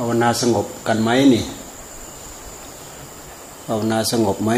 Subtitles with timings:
[0.00, 1.42] าวนาสงบกันไหมนี่
[3.66, 4.50] ภาวนาสงบไหม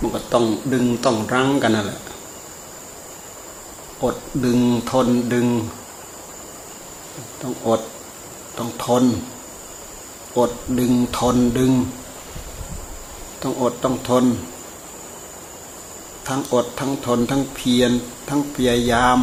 [0.00, 2.00] มันก็ต้องดึงต้องรั้งกันนั่นแหละ
[4.02, 4.58] อดดึง
[4.90, 5.46] ทนดึง
[7.40, 7.80] ต้องอด
[8.58, 9.04] ต้องทน
[10.38, 11.72] อดดึงทนดึง
[13.42, 14.24] ต้องอดต้องทน
[16.28, 17.92] ทั้งอดทั้งทน ทั้งเพียร
[18.28, 19.18] ทั้งพยายาม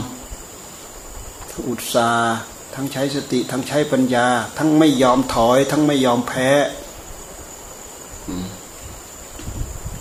[1.49, 2.37] ทั้งอุตสาห์
[2.73, 4.27] ทั้งใช้สติ ทั้งใช้ปัญญา
[4.57, 6.49] ทั้งไม่ยอมถอย ทั้งไม่ยอมแพ้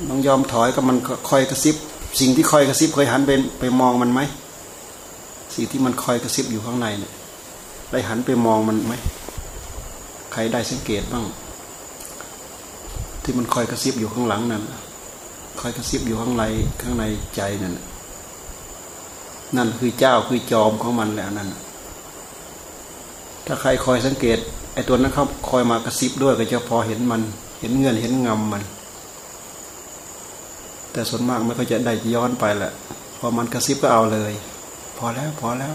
[0.08, 0.96] ต้องยอมถอยก็มัน
[1.28, 1.76] คอยกระซิบ
[2.20, 3.30] สิ่งที่คอยกระซิบเคยหันไป
[3.60, 4.20] ไปมองมันไหม
[5.54, 7.12] สิ่งที่มันคอยกระซิบอยู่ข้างในเนี่ย
[7.90, 8.94] ได้หันไปมองมันไหม
[10.38, 11.24] รได้สังเกตบ้าง
[13.22, 14.62] ที่มันคอยกระซิบอยู่ข้างหลังนั่น
[15.60, 16.44] คอยกระซิบอยู่ข้างใน
[16.80, 17.04] ข้างใน
[17.36, 17.74] ใจนั่น
[19.56, 21.48] นั่นคือเจ้าคือจอมของมันแล้วนั่น
[23.46, 24.38] ถ้าใครคอยสังเกต
[24.74, 27.22] ไอ้ตัวนั้นเขาคอยมากระซิบด้วยก็จะพอเห็นมัน
[27.60, 28.62] เห็นเงื่อนเห็นงำมัน
[30.92, 32.72] แต่ส่วนมากไม่ก็จะได้ย้อนไปแหละ
[33.18, 34.32] พอมันกระซิบก็เอาเลย
[34.98, 35.74] พอแล้วพอแล้ว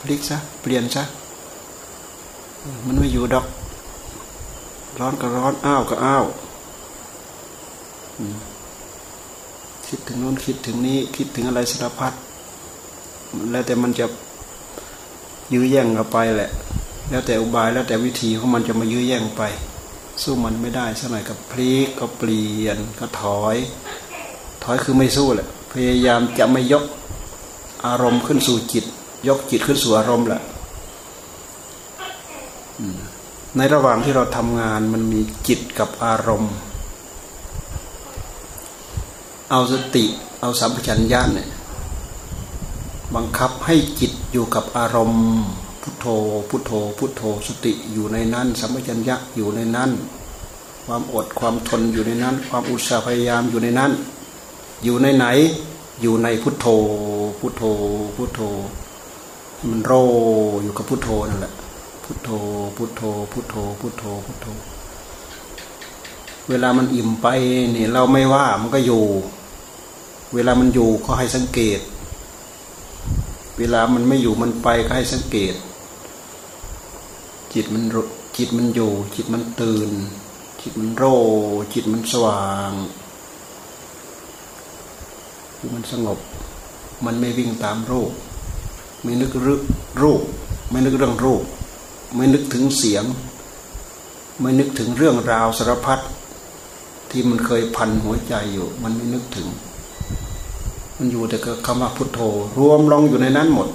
[0.00, 1.04] พลิกซะเปลี่ยนซะ
[2.86, 3.46] มันไม่อยู่ดอก
[4.98, 6.24] ร้อนก็ร้อนอ้าวก็อ้าว
[9.86, 12.12] คิดถึงโน้นคิดถึงนี้ คิดถึงอะไรสารพัด
[13.50, 14.06] แล้วแต่มันจะ
[15.52, 16.50] ยื้อแย่งกันไปแหละ
[17.10, 19.42] แล้วแต่อุบายแล้วแต่วิธีของมันจะมายื้อแย่งไป
[20.22, 23.56] สู้มันไม่ได้สักหน่อยกับพลิกก็เปลี่ยนก็ถอย
[24.64, 26.84] ถอยคือไม่สู้แหละ พยายามจะไม่ยก
[27.86, 28.84] อารมณ์ขึ้นสู่จิต
[29.28, 30.40] ยกจิตขึ้นสู่อารมณ์แหละ
[33.56, 36.54] ในระหว่างที่เราทำงานมันมีจิตกับอารมณ์
[39.50, 40.04] เอาสติ
[40.40, 41.48] เอาสัมปชัญญะเนี่ย
[43.14, 45.24] บังคับให้จิตอยู่กับอารมณ์
[45.82, 46.06] พุทโธ
[46.48, 49.90] พุทโธ พุทโธสติอยู่ในนั้น สัมปชัญญะอยู่ในนั้น
[50.84, 53.92] ความอดความทนอยู่ในนั้น ความอุตสาห์พยายามอยู่ในนั้น
[54.84, 55.26] อยู่ในไหน
[56.02, 56.66] อยู่ในพุทโธ
[57.40, 57.62] พุทโธ
[58.16, 58.40] พุทโธ
[59.70, 59.92] มันโร
[60.62, 61.54] อยู่กับพุทโธนั่นแหละ
[62.08, 62.30] พุทโธ
[62.76, 63.02] พุทโธ
[63.32, 64.46] พุทโธ พุทโธ พุทโธ
[66.48, 67.26] เวลามันอิ่มไป
[67.72, 69.04] เนี่ยเราไม่ว่ามันก็อยู่
[70.34, 71.80] เวลามันอยู่ก็ให้สังเกต
[73.58, 75.54] เวลามันไม่อยู่มันไปก็ให้สังเกต
[77.52, 77.84] จิตมัน
[78.36, 79.90] จิตมันอยู่ จิตมันตื่น
[80.60, 81.04] จิตมันโร
[81.72, 82.72] จิตมันสว่าง
[85.74, 86.18] มันสงบ
[87.04, 88.12] มันไม่วิ่งตามรูป
[89.02, 89.54] ไม่นึกรึ
[90.02, 90.22] รูป
[90.70, 91.44] ไม่นึกเรื่องรูป
[92.14, 93.04] ไม่นึกถึงเสียง
[94.40, 96.00] ไม่นึกถึงเรื่องราวสารพัด
[97.10, 99.48] ที่มันเคยพันหัวใจอยู่ มันไม่นึกถึง
[100.96, 102.20] มันอยู่แต่กับคำว่าพุทโธ
[102.58, 103.68] รวมลงอยู่ในนั้นหมด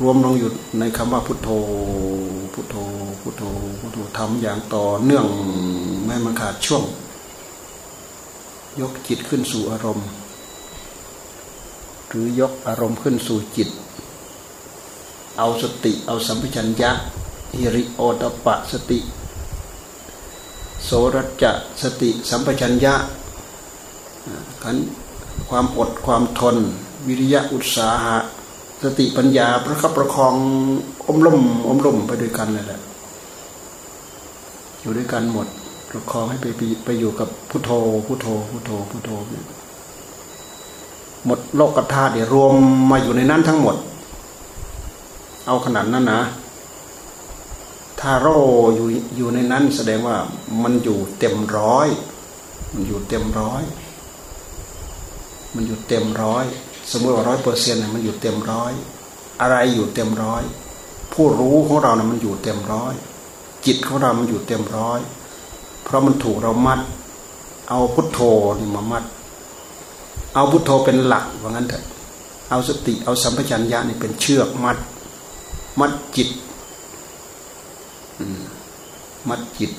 [0.00, 1.48] รวมลงอยู่ในคำว่าพุทโธ
[2.52, 2.76] พุทโธ
[3.20, 3.42] พุทโธ
[3.80, 5.26] พุทโธทำอย่างต่อเนื่อง
[6.04, 6.82] ไม่มันขาดช่วง
[8.80, 10.06] ยกจิตขึ้นสู่อารมณ์
[12.08, 13.68] หรือยกอารมณ์ขึ้นสู่จิต
[15.38, 16.90] เอาสติเอาสัมปชัญญะ
[17.58, 19.00] ฮิริโอตปะสติ
[20.84, 21.52] โสรจะ
[21.82, 22.94] สติสัมปชัญญะ
[24.62, 24.76] ขัน
[25.50, 26.56] ความอดความทน
[27.06, 28.16] วิริยะอุตสาหะ
[28.82, 30.34] สติปัญญาประคับประคอง
[31.06, 32.80] อมล่มอมล่มไปด้วยกันเลยแหละ
[34.80, 35.46] อยู่ด้วยกันหมด
[35.90, 36.46] ประคองให้ไป
[36.84, 37.70] ไปอยู่กับพุทโธ
[38.06, 39.10] พุทโธพุทโธพุทโธ
[41.26, 42.52] หมดโลกธาตุเนี่ยรวม
[42.90, 43.76] มาอยู่ในนั้นทั้งหมด
[45.46, 46.20] เอาขนาดนั้นนะ
[48.08, 48.28] ถ้าโร
[48.76, 48.86] อยู่
[49.16, 50.16] อยู่ในนั้นแสดงว่า
[50.62, 51.88] มันอยู่เต็มร้อย
[52.72, 53.62] มันอยู่เต็มร้อย
[55.54, 56.44] มันอยู่เต็มร้อย
[56.90, 58.72] สมมติว่าร้อยเปอร์เซ็นต์มันอยู่เต็มร้อย
[59.40, 60.42] อะไรอยู่เต็มร้อย
[61.12, 62.94] ผู้รู้ของเราเนะมันอยู่เต็มร้อย
[63.66, 65.00] จิตของเรา มันอยู่เต็มร้อย
[65.82, 66.80] เพราะมันถูกเรามัด
[67.68, 68.20] เอาพุทโธ
[68.58, 69.04] นี่มามัด
[70.34, 71.84] เอาพุทโธเป็นหลักว่างั้นเถอะ
[72.50, 74.76] เอาสติ เอาสัมปชัญญะนี่เป็นเชือกมัด
[75.80, 76.30] มัดจิต
[79.28, 79.72] มัดจิต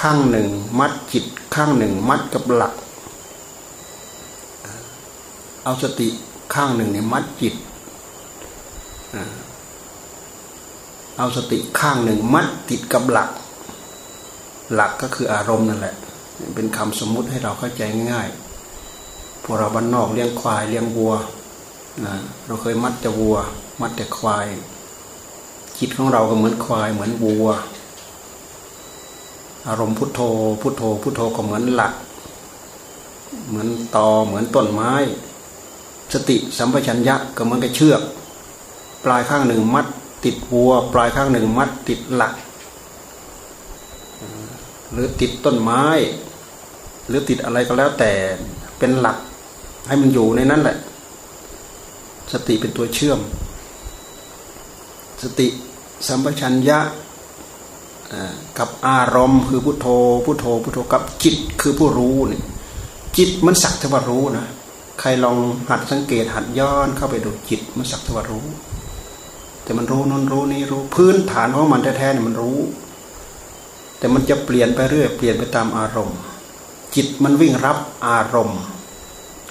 [0.00, 0.48] ข้างหนึ่ง
[0.78, 1.24] มัดจิต
[1.54, 2.74] ข้างหนึ่ง มัดกับหลัก
[5.64, 6.08] เอาสติ
[6.54, 7.54] ข้างหนึ่งเนี่ยมัดจิต
[11.18, 13.30] เอาสติข้างหนึ่ง มัดติดกับหลัก
[14.74, 15.94] หลักก็คืออารมณ์นั่นแหละ
[16.54, 17.82] เป็นคำสมมุติให้เราเข้าใจ
[18.12, 18.28] ง่าย
[19.42, 21.14] พวกเราบ้านนอกเลี้ยงควายเลี้ยงวัว
[22.04, 22.14] นะ
[22.46, 23.36] เราเคยมัดแต่วัว
[23.80, 24.46] มัดแต่ควาย
[25.84, 27.48] จิตของเราก็เหมือนควายเหมือนวัว
[29.68, 30.20] อารมณ์พุทโธ
[30.60, 31.92] พุทโธ พุทโธก็เหมือนหลัก
[33.48, 34.92] เหมือนตอเหมือนต้นไม้
[36.12, 38.02] สติสัมปชัญญะก็เหมือนกับเชือก
[39.04, 39.86] ปลายข้างหนึ่งมัด
[40.24, 42.34] ติดวัว ปลายข้างหนึ่งมัด ติดหลัก
[44.92, 45.82] หรือติดต้นไม้
[47.08, 48.12] หรือติดอะไรก็แล้วแต่
[48.78, 49.16] เป็นหลัก
[49.88, 50.76] ให้มันอยู่ในนั้นแหละ
[52.32, 53.20] สติเป็นตัวเชื่อม
[55.22, 55.48] สติ
[56.06, 56.80] สัมปชัญญะ
[58.58, 59.86] กับอารมณ์คือพุทโธ
[60.24, 62.42] พุทโธพุทโธกับจิตคือผู้รู้เนี่ย
[63.16, 64.46] จิตมันสักทวารู้นะ
[65.00, 65.36] ใครลอง
[65.68, 68.46] หัดสังเกตหัดย้อนเข้าไปดูจิตมันสักทวารู้
[69.62, 72.58] แต่มันรู้นนรู้นี่รู้พื้นฐานของมันแท้ๆเนี่ยมันรู้
[73.98, 76.18] แต่มันจะเปลี่ยนไปเรื่อยเปลี่ยนไปตามอารมณ์
[76.94, 78.60] จิตมันวิ่งรับอารมณ์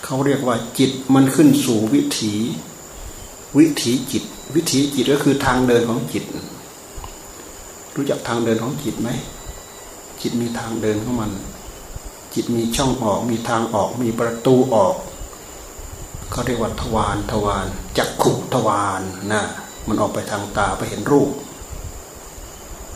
[0.04, 2.34] เขาเรียกว่าจิตมันขึ้นสู่วิถี
[3.58, 4.24] วิถีจิต
[4.56, 6.24] วิถีจิตก็คือทางเดินของจิต
[7.96, 9.10] รู้จักทางเดินของจิตไหม
[10.22, 11.32] จิตมีทางเดินของมัน
[12.34, 14.96] จิตมีช่องออก มีทางออก มีประตูออก
[16.32, 17.66] เขาเรียกว่าทวารทวาร
[17.98, 19.02] จักขุทวาร
[19.32, 19.44] นะ
[19.88, 21.30] มันออกไปทางตาไปเห็นรูป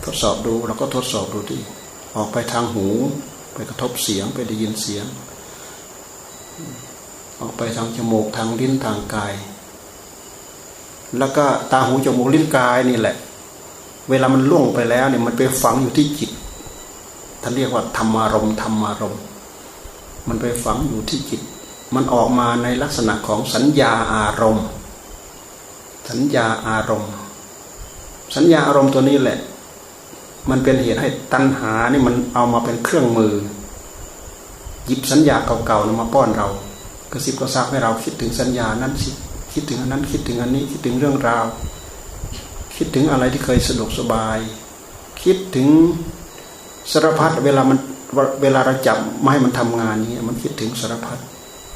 [0.04, 1.62] ทดสอบดูเราก็ทดสอบดูที่
[2.16, 2.88] ออกไปทางหู
[3.54, 5.06] ไปกระทบเสียงไปได้ยินเสียง
[7.42, 9.34] ออกไปทางจมูกทางลิ้นทางกาย
[11.20, 13.16] แล้วก็ตาหูจมูกลิ้นกายนี่แหละ
[14.10, 16.32] เวลามันล่วงไปแล้วเนี่ยมันไปฝังอยู่ที่จิต
[17.42, 19.16] ท่านเรียกว่าธรรมารมธรรมารม
[20.28, 21.42] มันไปฝังอยู่ที่จิต
[21.96, 24.68] มันออกมาในลักษณะของสัญญาอารมณ์
[26.10, 27.12] สัญญาอารมณ์
[28.36, 29.40] สัญญาอารมณ์ตัวนี้แหละ
[30.50, 33.34] มันเป็นเหตุให้ตัณหานี่มันเอามาเป็นเครื่องมือ
[34.86, 36.48] หยิบสัญญาเก่าๆมาป้อนเรา
[37.12, 39.12] กระซิบกระซาบให้เราคิดถึงสัญญานั้นสิ
[39.56, 41.46] คิดถึงอันนั้นคิดถึงอันนี้คิดถึงเรื่องราว
[42.76, 44.38] คิดถึงอะไรที่เคยสะดวกสบาย
[45.24, 45.68] คิดถึง
[46.92, 47.78] สารพัดเวลามัน
[48.42, 51.18] เวลาเราจับไม่ให้มันทำงานนี้มันคิดถึงสารพัด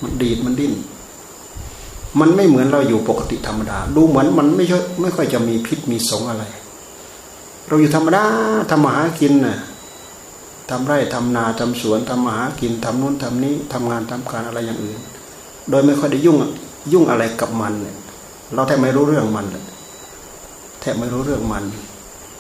[0.02, 0.74] มันดีดมันดิ้น
[2.20, 6.44] มันไม่เหมือนเราอยู่ปกติธรรมดา ดูเหมือนมันไม่ช่ไม่ค่อยจะมีพิษมีสงอะไร
[7.68, 8.24] เราอยู่ธรรมดา
[8.70, 9.58] ทำมาหากินน่ะ
[10.70, 15.00] ทำไร่ทำนาทำสวนทำมาหากินทำนู้นทำนี้ทำงานทำการอะไรอย่างอื่น
[15.70, 16.38] โดยไม่ค่อยได้ยุ่ง
[16.92, 17.98] ยุ่งอะไรกับมันเนี่ย
[18.54, 19.66] เราแทบไม่รู้เรื่องมันเลย
[20.80, 21.64] แทบไม่รู้เรื่องมัน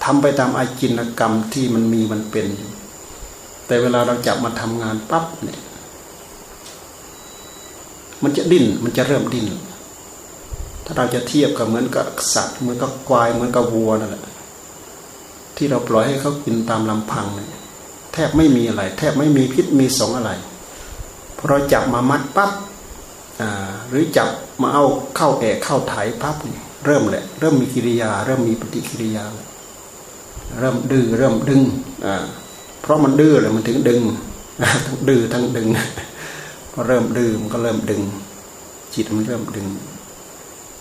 [0.03, 2.47] ทำไปตามอาจินกรรมที่มันมีมันเป็น
[3.65, 5.59] แต่เวลาเราจับมาทำงานปั๊บเนี่ย
[8.23, 9.47] มันจะดิ้นมันจะเริ่มดิ้น
[10.85, 14.23] ถ้าเราจะเทียบกับเหมือนกับสัตว์เหมือนกับควายเหมือนกับวัวนั่นแหละ
[15.55, 17.49] ที่เราปล่อยให้เขากินตามลำพังเนี่ย
[18.13, 20.31] แทบไม่มีอะไร แทบไม่มีพิษมีสงอะไร
[21.37, 22.51] พอเราจับมามัดปั๊บ
[23.89, 24.29] หรือจับ
[24.61, 29.25] มาเอาเข้าแอกเข้าไถปั๊บนี่เริ่มแหละ เริ่มมีกิริยา เริ่มมีปฏิกิริยา
[30.59, 31.61] เริ่มดื้อเริ่มดึง
[32.81, 34.01] เพราะมันดื้อเลยมันถึงดึง
[34.85, 35.67] ทั้งดื้อทั้งดึง
[36.71, 38.01] พอเริ่มดื้อมันก็เริ่มดึง
[38.93, 39.67] จิตมันเริ่มดึง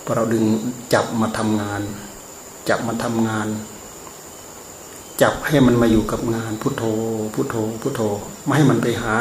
[0.03, 0.43] พอเราดึง
[0.93, 1.81] จับมาทำงาน
[2.69, 3.47] จับมาทำงาน
[5.21, 6.83] จับให้มันมาอยู่กับงานพุทโธ
[7.33, 8.01] พุทโธพุทโธ
[8.43, 9.13] ไม่ให้มันไปหา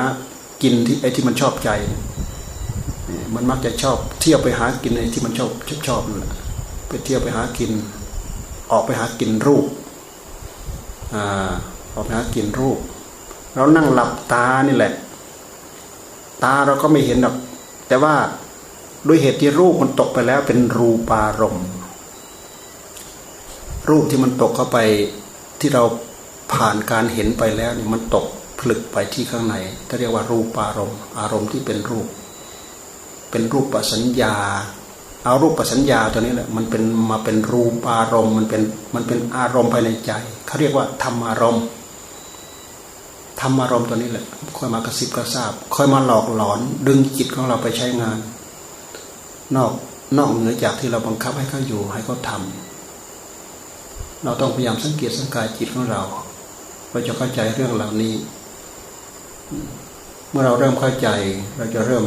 [0.63, 1.71] กินที่ไอ้ที่มันชอบใจ
[3.35, 6.33] มันมักจะชอบเที่ยวไปหากินไอ้ที่มันชอบชอบชอบนั่นแหละ
[6.89, 7.71] ไปเที่ยวไปหากิน
[8.73, 9.67] ออกไปหากินรูป
[11.15, 11.51] อ่า
[11.95, 12.79] ออกไปหากินรูป
[13.55, 14.93] เรานั่งหลับตานี่แหละ
[16.45, 17.37] ตาเราก็ไม่เห็นหรอก
[17.89, 18.15] แต่ว่า
[19.07, 21.67] ด้วยเหตุที่รูปมันตกไปแล้วเป็นรูปารมณ์
[23.89, 24.79] รูปที่มันตกเข้าไป
[25.61, 25.85] ที่เรา
[26.53, 28.27] ผ่านการเห็นไปแล้วนี่มันตก
[28.59, 29.55] ผลึกไปที่ข้างใน
[29.89, 32.07] ถ้าเรียกว่ารูปารมณ์ อารมณ์ที่เป็นรูป
[33.31, 34.35] เป็นรูปปัสัญญา
[35.25, 38.63] เอารูปปัญญาตัวนี้แหละมันเป็นมาเป็นรูปอารมณ์ มันเป็น
[38.95, 40.13] มันเป็นอารมณ์ภายในใจ
[40.47, 41.65] เขาเรียกว่าธรรมอารมณ์
[43.41, 44.25] ธรรมอารมณ์ตัวนี้แหละ
[44.57, 48.19] ค่อยมากระซิบกระซาบค่อยมาหลอกหลอน ดึงจิตของเราไปใช้งาน
[49.57, 49.73] นอก
[50.19, 52.43] นอกเหนือจากที่เราบังคับให้เขาอยู่ให้เขาทา
[54.25, 56.03] เราต้องพยายามสังเกตสังกายจิตของเรา
[56.91, 58.15] เราจะเข้าใจเรื่องเหล่านี้
[60.31, 61.09] เมื่อเราเริ่มเข้าใจ
[61.57, 62.05] เราจะเริ่ม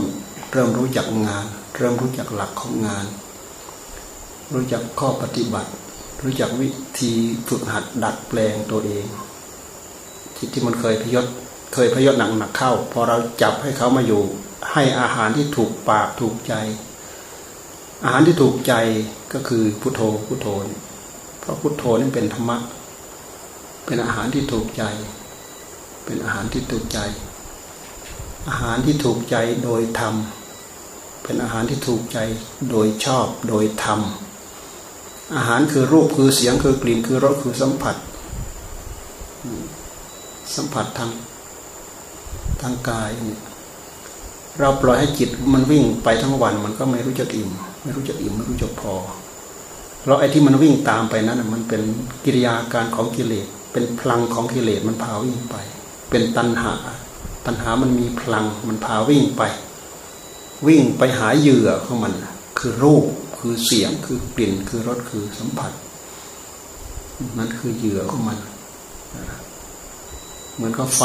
[0.51, 1.45] เริ่มรู้จักงาน
[1.77, 3.05] เริ่มรู้จักหลักของงาน
[4.53, 5.71] รู้จักข้อปฏิบัติ
[6.23, 7.13] รู้จักวิธี
[7.47, 9.05] ฝึกหัดดัดแปลงตัวเอง
[10.37, 11.25] จิตที่มันเคยพยศ
[11.73, 14.21] เคยพยศหนักหนักเข้า พอเราจับให้เขามาอยู่
[14.71, 16.53] ให้อาหารที่ถูกปากถูกใจ
[18.03, 18.73] อาหารที่ถูกใจ
[19.33, 20.47] ก็คือพุทโธพุทโธ
[21.39, 22.57] เพราะพุทโธนี่เป็นธรรมะ
[23.85, 24.83] เป็นอาหารที่ถูกใจ
[26.05, 26.99] เป็นอาหารที่ถูกใจ
[28.49, 30.15] อาหารที่ถูกใจโดยธรรม
[31.23, 32.17] เป็นอาหารที่ถูกใจ
[32.69, 33.99] โดยชอบโดยธรรม
[35.35, 37.95] อาหารคือรูปคือเสียงคือกลิ่นคือรสคือสัมผัส
[40.55, 41.09] สัมผัสทาง
[42.61, 43.39] ทางกายเนี่ย
[44.59, 47.49] เราปล่อยให้จิตมันวิ่งไปทั้งวันมันก็ไม่รู้จักอิ่ม
[47.83, 48.93] ไม่รู้จักอิ่มไม่รู้จักพอ
[50.05, 51.81] เราไอ้ที่มันวิ่งตามไปนั้นมันเป็น
[52.25, 55.55] กิริยาการของกิเลสเป็นพลังของกิเลสมันพาวิ่งไป
[56.09, 56.73] เป็นตัณหา
[57.45, 59.41] ตัณหามันมีพลังมันพาวิ่งไป
[60.67, 62.13] วิ่งไปหาเหยื่อของมัน
[62.59, 63.05] คือรูป
[63.39, 65.71] คือเสียงคือกลิ่นคือรสคือสัมผัส
[67.37, 68.37] นั่นคือเหยื่อของมัน
[70.55, 71.01] เหมือนกับไฟ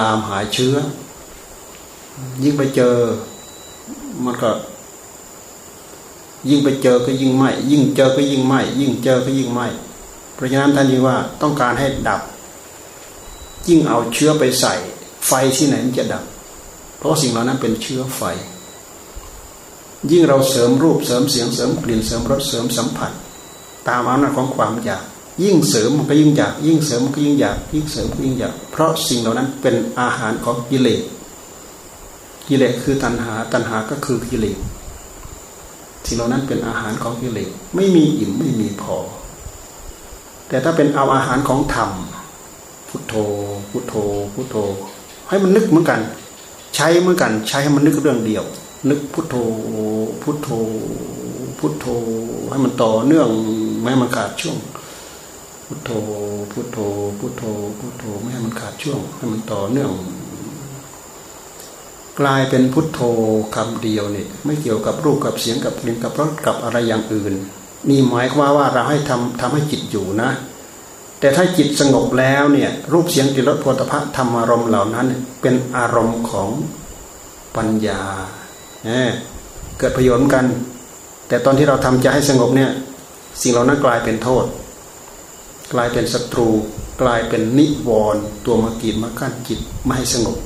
[0.00, 0.74] ลามหาเชื้อ
[2.42, 2.94] ยิ่งไปเจอ
[4.24, 4.50] มันก็
[6.48, 9.60] ยิ่งไปเจอก็ยิ่งไหมยิ่งเจอก็ยิ่งไหมยิ่งเจอก็ยิ่งไหม
[10.34, 12.20] เพราะฉะนั้นท่านนี้ว่าต้องการให้ดับ
[13.68, 14.74] ยิ่งเอาเชื้อไปใส่
[15.26, 16.24] ไฟที่ไหนมันจะดับ
[16.98, 18.22] เพราะสิ่งเหล่านั้นเป็นเชื้อไฟ
[20.10, 23.12] ยิ่งเราเสริมรูปเสริมเสียงเสริมกลิ่นเสริมรสเสริมสัมผัส
[23.88, 25.02] ตามอำนาจของความอยาก
[25.42, 31.02] ยิ่งเสริมมันก็ยิ่งอยาก ยิ่งเสริมมันก็ยิ่งอยาก ยิ่งเสริมก็ยิ่งอยาก เพราะสิ่งเหล่านั้นเป็นอาหารของกิเลส
[32.48, 34.58] กิเลสคือตัณหา ตัณหาก็คือกิเลส
[36.06, 38.96] สิ่งเหล่านั้นเป็นอาหารของกิเลสไม่มีอิ่มไม่มีพอ
[40.48, 41.90] แต่ถ้าเป็นเอาอาหารของธรรม
[42.88, 43.14] พุทโธ
[43.70, 43.94] พุทโธ
[44.34, 44.56] พุทโธ
[45.28, 46.00] ให้มันนึกเหมือนกัน
[46.74, 48.44] ใช้เหมือนกัน ใช้ให้มันนึกเรื่องเดียว
[48.88, 49.34] นึกพุทโธ
[50.22, 50.48] พุทโธ
[51.58, 51.86] พุทโธ
[52.50, 53.28] ให้มันต่อเนื่อง
[53.80, 54.56] ไม่ให้มันขาดช่วง
[55.66, 55.90] พุทโธ
[56.52, 56.78] พุทโธ
[57.18, 57.42] พุทโธ
[57.78, 59.92] พุทโธไม่ให้มันขาดช่วง ให้มันต่อเนื่อง
[62.20, 63.00] กลายเป็นพุทโธ
[63.54, 67.34] คำเดียวนี่ไม่เกี่ยวกับรูปกับเสียงกับกลิ่นกับรสกับอะไรอย่างอื่น
[67.88, 70.30] นี่หมายความว่าเราให้ทำทำให้จิตอยู่นะ
[71.20, 75.06] แต่ถ้าจิตสงบแล้วเนี่ยรูปเสียงกลิ่นรสโผฏฐะธรรมอารมณ์เหล่านั้น
[75.40, 76.48] เป็นอารมณ์ของ
[77.56, 78.02] ปัญญา
[79.78, 80.46] เกิดประโยชน์กัน
[81.28, 82.70] แต่ตอนที่เราทำใจให้สงบเนี่ย
[83.42, 84.44] สิ่งเหล่านั้นกลายเป็นโทษ
[85.72, 86.48] กลายเป็นศัตรู
[87.02, 90.36] กลายเป็นนิวรณ์ตัวมากีดมากั้นจิตไม่ให้สงบ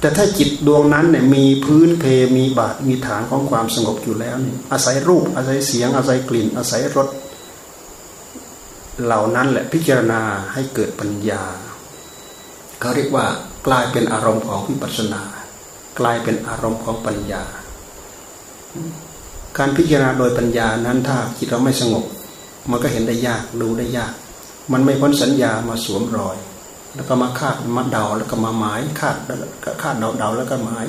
[0.00, 2.04] แต่ถ้าจิตดวงนั้นเนี่ยมีพื้นเพ
[2.36, 7.08] มีบาทมีฐานของความสงบอยู่แล้วนี่อาศัยรูปอาศัยเสียง อาศัยกลิ่น อาศัยรส
[9.04, 10.22] เหล่านั้นแหละพิจารณา
[10.52, 11.42] ให้เกิดปัญญา
[12.80, 13.26] เขาเรียกว่า
[13.66, 15.22] กลายเป็นอารมณ์ของวิปัสสนา
[15.98, 17.42] กลายเป็นอารมณ์ของปัญญา
[19.58, 22.04] การพิจารณาโดยปัญญานั้นถ้าจิตเราไม่สงบ
[22.70, 24.12] มันก็เห็นได้ยากดูได้ยาก
[24.72, 26.36] มันไม่พ้นสัญญามาสวมรอย
[26.94, 29.16] แล้วก็มาคาดมาเดาแล้วก็มาหมายคาด
[29.82, 30.86] คาดเดาเดาแล้วก็หมาย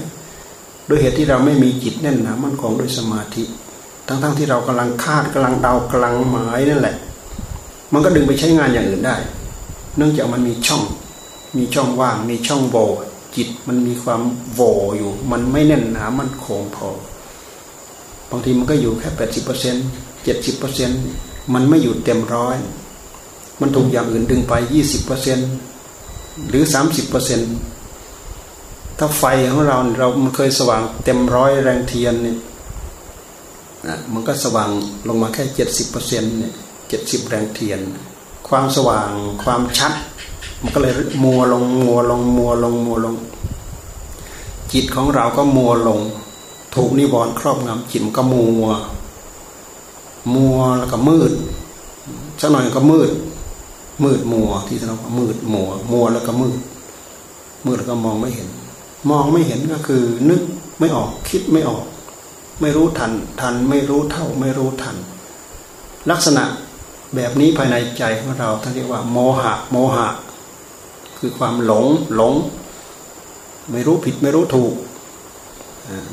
[0.88, 3.44] โดยเหตุที่เราไม่มีจิตแน่นหนามันคงด้วยสมาธิ
[4.08, 6.96] ทั้งๆทที่เรากำลังคาดกำลังเดากำลังหมายนั่นแหละ
[7.94, 9.16] มันก็ดึงไปใช้งานอย่างอื่นได้
[9.98, 10.84] เนื่องจากมันมีช่อง
[11.58, 12.88] มีช่องว่าง มีช่องโหว่
[13.38, 14.22] จิตมันมีความ
[14.53, 16.89] โว่อยู่ มันไม่แน่นหนามันคงพอ
[18.29, 19.86] บางทีมันก็อยู่แค่แปดสิบเปอร์เซ็นต์
[20.24, 21.01] เจ็ดสิบเปอร์เซ็นต์
[21.53, 22.58] มันไม่อยู่เต็มร้อย
[23.62, 25.39] มันถูกอย่างอื่นดึงไปยี่สิบเปอร์เซ็น
[26.50, 27.41] หรือสามสิบเปอร์เซ็น
[28.98, 32.38] ถ้าไฟของเราเรามันเคยสว่างเต็มร้อยแรงเทียนเนี่ย
[34.13, 34.70] มันก็สว่าง
[35.08, 36.53] ลงมาแค่เจ็ดสิบเปอร์เซ็นต์เนี่ย
[36.89, 37.79] เจ็ดสิบแรงเทียน
[38.48, 39.10] ความสว่าง
[39.44, 39.94] ความชัด
[40.62, 43.16] มันก็เลยมัวลงมัวลงมัวลงมัวลง
[44.74, 46.00] จิตของเราก็มัวลง
[46.76, 48.68] ถูกนิวรณ์ครอบงำจิตมันก็มัว
[50.36, 51.32] มัวแล้วก็มืด
[52.42, 53.10] สักหน่อยก็มืด
[54.04, 56.60] มืดมัว ที่เรามืดมัว มัวแล้วก็มืด
[57.66, 58.50] มืดแล้วก็มองไม่เห็น
[59.10, 60.42] มองไม่เห็นก็คือ นึก
[60.80, 61.86] ไม่ออกคิดไม่ออก
[62.62, 63.12] ไม่รู้ทัน
[63.42, 64.96] ทันไม่รู้เท่า ไม่รู้ทัน
[66.10, 66.44] ลักษณะ
[67.16, 70.08] แบบนี้ภายในใจของเราท่านเรียกว่า โมหะ โมหะ
[71.18, 72.34] คือความหลงหลง
[73.72, 74.74] ไม่รู้ผิดไม่รู้ถูก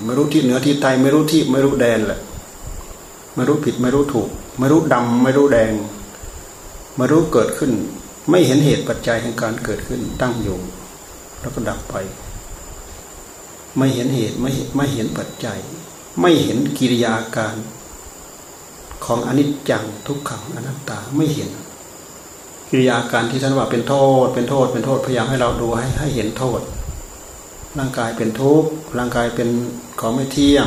[0.05, 2.21] ไม่รู้ที่เหนือที่ใต้ไม่รู้ที่ไม่รู้แดนแหละ
[3.35, 5.73] ไม่รู้ผิดไม่รู้ถูก ไม่รู้ดำไม่รู้แดง
[6.97, 7.73] ไมารู้เกิดขึ้น
[8.31, 10.59] ไม่เห็นเหตุปัจจัยแห่งการเกิดขึ้นตั้งอยู่
[11.41, 11.95] แล้วก็ดับไป
[13.77, 15.59] ไม่เห็นเหตุไม่ไม่เห็นปัจจัย
[16.21, 17.57] ไม่เห็นกิริยาการ
[19.05, 21.51] ของอนิจจังทุกขังอนัตตาไม่เห็น
[22.77, 26.61] กิริยาการที่ท่านว่าเป็นโทษ เป็นโทษ เป็นโทษพยายามให้เราดูให้ให้เห็นโทษ
[27.79, 29.49] ร่างกายเป็นทุกข์ร่างกายเป็น
[30.01, 30.67] ของไม่เที่ยง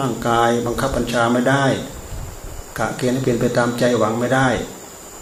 [0.00, 1.64] ร่างกายบังคับบัญชาไม่ได้
[2.78, 4.48] กะเกณฑ์ให้เป็นไปตามใจหวังไม่ได้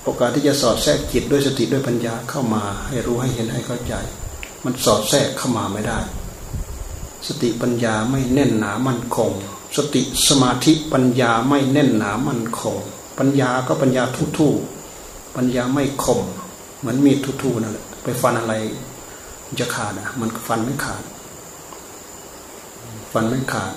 [0.03, 3.95] โอกาสที่จะสอดแทรกจิตด้วยสติด้วยปัญญาเข้ามาให้รู้ให้เห็นให้เข้าใจ
[4.65, 5.99] มันสอดแทรกเข้ามาไม่ได้
[7.27, 9.31] สติปัญญาไม่แน่นหนามั่นคง
[9.77, 12.77] สติสมาธิปัญญาไม่แน่นหนามั่นคง
[13.19, 14.49] ปัญญาก็ปัญญาทุทุ
[15.37, 16.21] ปัญญาไม่คม
[16.79, 18.55] เหมือนมีดทุทุนั่นแหละไปฟันอะไร
[19.61, 21.03] จะขาดอะ มันฟันไม่ขาด
[23.13, 23.75] ฟันไม่ขาด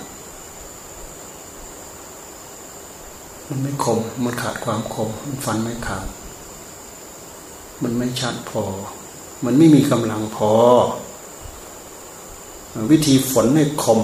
[3.48, 6.08] มันไม่คม มันขาดความคม มันฟันไม่ขาด
[7.84, 8.63] มันไม่ชัดพอ
[9.46, 10.51] มันไม่มีกำลังพอ
[12.91, 14.01] วิธีฝนให้คม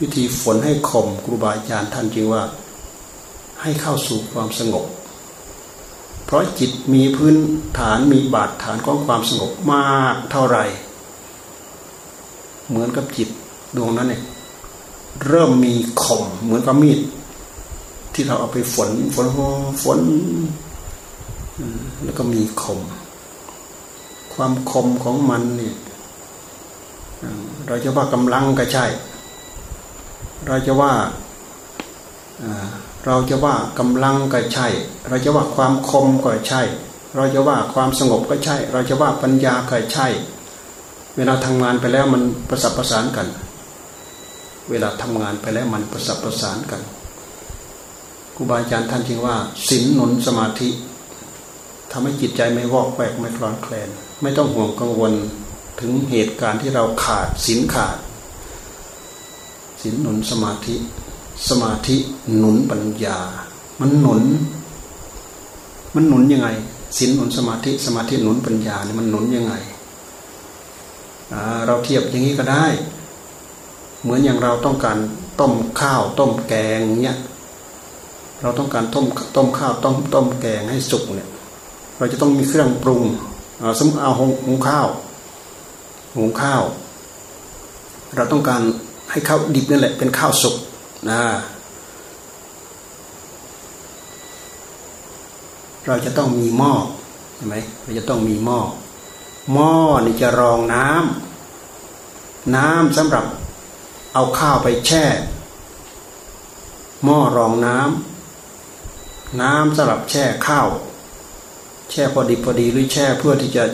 [0.00, 2.42] วิธีฝนให้คมครูบาอาจารย์ท่านจึงว่า
[3.62, 4.86] ให้เข้าสู่ความสงบ
[6.28, 7.36] เพราะจิตมีพื้น
[7.78, 10.64] ฐานมีบาดฐานของความสงบมากเท่าไหร่
[12.68, 13.28] เหมือนกับจิต
[13.76, 14.22] ดวงนั้นเนี่ย
[15.26, 16.98] เริ่มมีคมเหมือนกับมีด
[18.14, 19.26] ที่เราเอาไปฝนฝน
[19.82, 20.00] ฝน
[22.04, 22.80] แล้วก็มีคม
[24.34, 25.76] ความคมของมันเนี่ย
[27.66, 28.84] เราจะว่ากำลังก็ใช่
[30.46, 30.92] เราจะว่า
[33.06, 34.66] เราจะว่ากำลังก็ใช่
[35.08, 36.62] เราจะว่าความคมก็ใช่
[37.16, 40.06] เราจะว่าความสงบก็ใช่ เราจะว่าปัญญาก็ใช่
[41.16, 43.28] เวลาทำงานไปแล้วมันประสับประสานกัน
[44.70, 46.82] เวลาทำงานไปแล้วมันประสับประสานกัน
[48.34, 49.36] ครูบาอาจารย์ท่านจึงว่า
[49.68, 50.68] ศีลหนุนสมาธิ
[51.90, 53.88] ทำให้จิตใจไม่วอกแวกไม่คลอนแคลน
[54.22, 55.12] ไม่ต้องห่วงกังวล
[55.80, 57.96] ถึงเหตุการณ์ที่เราขาดศีลขาด
[59.82, 60.76] ศีลหนุนสมาธิ
[61.48, 61.96] สมาธิ
[62.36, 63.18] หนุนปัญญา
[63.80, 64.22] มันหนุน
[65.94, 66.48] มันหนุนยังไง
[66.98, 69.54] ศีลหนุนสมาธิสมาธิหนุนปัญญาเนี่ยมันหนุนยังไง
[71.66, 72.66] เราเทียบอย่างนี้ก็ได้
[74.02, 74.98] เหมือนอย่างเราต้องการ
[75.40, 77.18] ต้มข้าวต้มแกงเนี่ย
[78.42, 81.28] เราต้องการต้มต้มข้าวต้มต้มแกงให้สุกเนี่ย
[81.98, 83.02] เราจะต้องมีเครื่องปรุง
[83.78, 84.12] สมมติเอา
[84.46, 84.86] หุงข้าว
[86.16, 86.62] หุงข้าว
[88.16, 88.62] เราต้องการ
[89.10, 90.56] ให้ข้าวดิบนั่นแหละเป็นข้าวสุก
[91.08, 91.22] นะ
[95.86, 96.72] เราจะต้องมีหม้อ
[97.36, 98.60] ใช่ไหมเราจะต้องมีหม้อ
[99.52, 99.72] หม้อ
[100.04, 103.24] นี่จะรองน้ำน้ำสำหรับ
[104.14, 105.04] เอาข้าวไปแช่
[107.04, 110.68] หม้อรองน้ำน้ำสำหรับแช่ข้าว
[111.90, 113.64] แช่พอดีพอดีหรือแช่เพื่อที่จะ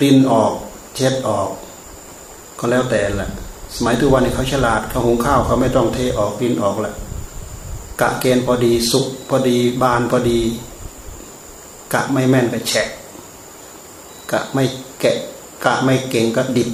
[0.00, 0.52] รินออก
[0.94, 1.48] เช็ดออก
[2.58, 3.30] ก็แล้วแต่แหละ
[3.76, 6.94] สมัยทุกวันนี้เขาฉลาดเขาหุงข้าวเขาไม่ต้องเทออกรินออกแหละ
[8.00, 10.40] กะเกณฑ์พอดีสุกพอดีบานพอดี
[11.94, 12.88] กะไม่แม่นก็แฉะ
[14.32, 14.62] กะไม่
[15.00, 15.16] แกะ
[15.64, 16.70] กะไม่เก่งก็ดิบ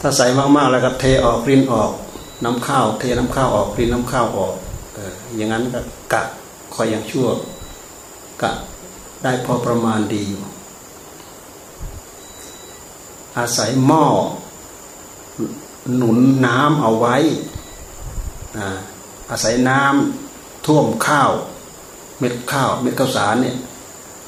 [0.00, 1.90] ถ้าใส่มากๆแล้วก็เทออกรินออก
[2.44, 4.54] น้ำข้าว เทน้ำข้าวออกรินน้ำข้าวออก
[5.36, 5.80] อย่างนั้นก็
[6.12, 6.22] กะ
[6.74, 7.26] คอยอย่างชั่ว
[8.42, 8.50] กะ
[9.22, 10.40] ได้พอประมาณดีอยู่
[13.40, 14.04] อาศัยหม้อ
[15.96, 17.16] หนุนน้ำเอาไว้
[19.30, 21.30] อาศัยน้ำท่วมข้าว
[22.18, 23.56] เม็ดข้าวเม็ดข้าวสารเนี่ย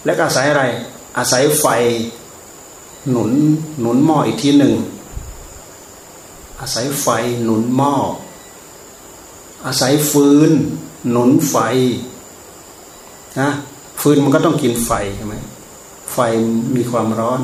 [0.05, 0.65] และอาศัยอะไร
[1.19, 1.67] อาศัยไฟ
[3.11, 3.31] หนุน
[3.81, 4.75] หนุนหม้ออีกทีหนึ่ง
[6.61, 7.07] อาศัยไฟ
[7.45, 7.95] หนุนหม้อ
[9.67, 10.53] อาศัยฟืน
[11.11, 11.57] หนุนไฟ
[13.41, 13.49] นะ
[14.01, 15.35] ฟืนมันก็ต้องกินไฟใช่ไหม
[16.13, 16.19] ไฟ
[16.77, 17.41] มีความร้อน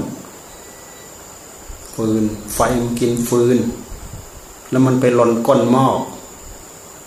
[1.98, 3.58] ฟืน ไฟมันกินฟืน
[4.70, 5.86] แล้วมันไปหล่นก้นหม้อ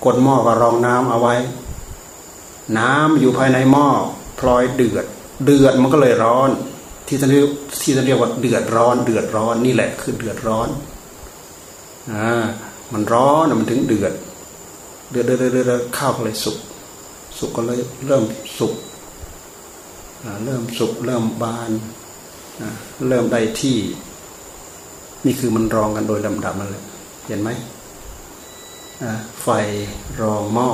[0.04, 1.36] ก้นหม้อก็รองน้ำเอาไว้
[2.78, 3.88] น้ำอยู่ภายในหม้อ
[4.40, 5.06] พลอยเดือด
[5.46, 6.50] เดือดมันก็เลยร้อน
[7.08, 7.46] ที่ท่านเรียก
[7.82, 10.70] ที่ท่านเรียกว่าเดือดร้อน เดือดร้อนนี่แหละคือเดือดร้อน
[12.12, 12.44] อ่า
[12.94, 14.14] มันร้อนมันถึงเดือด
[15.10, 16.58] เดือดเดือดเดือดข้าวก็เลยสุก
[17.38, 18.24] สุกก็เลยเริ่ม
[18.58, 18.74] สุก
[20.46, 21.72] เริ่มสุกเริ่มบาน
[23.10, 23.78] เริ่มได้ที่
[25.26, 26.84] นี่คือมันรองกันโดยลำดับมันเลย
[27.28, 27.50] เห็นไหม
[29.44, 29.48] ไฟ
[30.22, 30.70] รองหม้อ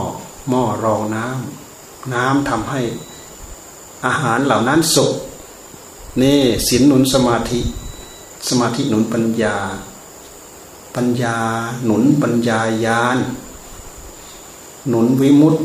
[0.50, 2.82] หม้อรองน้ำน้ำทำให้
[4.06, 5.12] อาหารเหล่านั้นสุก
[6.22, 7.60] นี่ศีลหนุนสมาธิ
[8.50, 9.56] สมาธิหนุนปัญญา
[10.96, 11.36] ปัญญา
[11.86, 13.18] หนุนปัญญายาน
[14.90, 15.64] หนุนวิมุตต์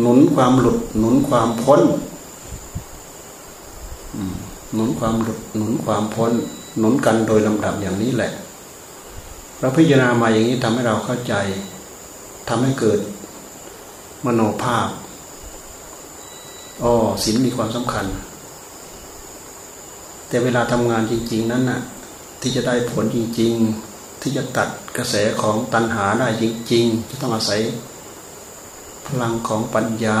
[0.00, 1.82] หนุนความหลุด หนุนความพ้น
[4.74, 6.32] หนุนความหลุดหนุนความพ้น
[6.78, 8.32] หนุนกันโดยลำดับอย่างนี้แหละ
[9.60, 11.34] เราพิจารณามาอย่างนี้ทำให้เราเข้าใจ
[12.48, 13.00] ทำให้เกิด
[14.24, 14.88] มโนภาพ
[16.82, 18.06] อ๋อศีลมีความสำคัญ
[20.28, 21.80] แต่เวลาทำงานจริง ๆ นั้นน่ะ
[22.40, 23.52] ที่จะได้ผลจริง
[23.86, 27.60] ๆ ที่จะตัดกระแสของตัณหาได้จริง ๆ จะต้องอาศัย
[29.06, 30.20] พลังของปัญญา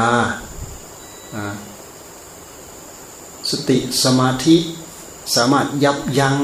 [3.50, 4.56] สติสมาธิ
[5.34, 6.36] สามารถยับยั้ง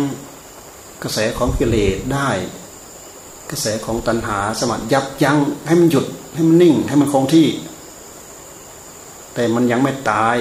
[1.02, 2.30] กระแสของกิเลสได้
[3.50, 7.48] กระแสของตัณหาสามารถยับยั้งให้มันหยุดให้มันนิ่งให้มันคงที่
[9.34, 10.36] แต่มันยังไม่ตาย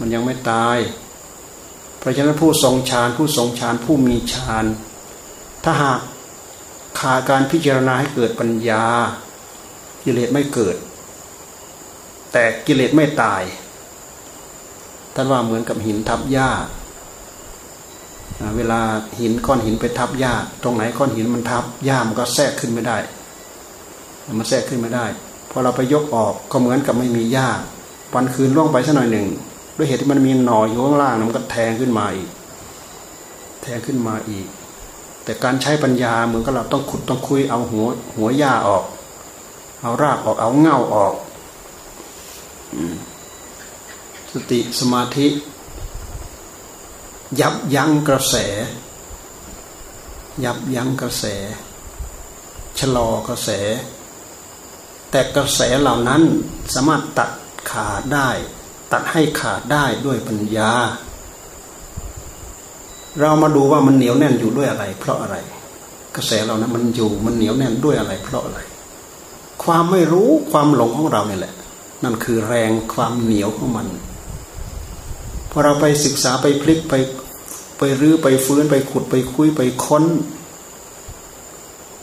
[0.00, 0.78] มันยังไม่ตาย
[1.98, 4.64] เพราะฉะนั้นผู้ทรงฌานผู้ทรงฌานผู้มีฌาน
[5.64, 6.00] ถ้าหาก
[6.98, 8.84] ขาดการพิจารณาให้เกิดปัญญา
[10.04, 10.76] กิเลสไม่เกิด
[12.32, 13.42] แตแต่กิเลสไม่ตาย
[15.14, 16.50] ท่านว่าเหมือนกับหินทับหญ้า
[18.56, 18.80] เวลา
[19.20, 22.96] หินก้อนหินไปทับหญ้าตรงไหนก้อนหินมันทับหญ้ามันก็แทรกขึ้นไม่ได้
[24.38, 25.06] มันแทรกขึ้นไม่ได้
[25.50, 27.48] พอเราไปยกออกก็เหมือนกับไม่มีหญ้า
[28.14, 29.26] วันคืนล่วงไปสักหน่อยหนึ่ง
[29.76, 32.28] ด้วยเหตุที่มันมีหน่ออยู่ข้างล่างมันก็แทงขึ้นมาอีก
[33.62, 34.46] แทงขึ้นมาอีก
[35.24, 38.84] แต่การใช้ปัญญาเหมือนกับเราต้องขุดต้องคุยเอาหัวหัวหญ้าออก
[39.82, 41.14] เอารากออกเอาเง่าออก
[44.32, 45.26] สติสมาธิ
[47.40, 48.34] ยับยั้งกระแส
[50.44, 51.24] ยับยั้งกระแส
[52.78, 53.50] ชะลอกระแส
[55.10, 56.22] แต่กระแสเหล่านั้น
[56.74, 57.30] สามารถตัด
[57.70, 58.28] ขาดได้
[58.92, 60.72] ตัดให้ขาดได้ด้วยปัญญา
[63.20, 65.36] เรามาดูว่ามันเหนียวแน่นอยู่ด้วยอะไร เพราะอะไร
[66.16, 68.60] กระแสเรานะมันอยู่มันเหนียวแน่นด้วยอะไร เพราะอะไร
[69.62, 71.54] ความไม่รู้ความหลงของเราเนี่ยแหละ
[72.04, 73.86] นั่นคือแรงความเหนียวของมัน
[75.58, 76.94] อเราไปศึกษาไปพลิกไป
[77.78, 80.04] ไปรื้อไปฟื้นไปขุดไปคุยไปค้น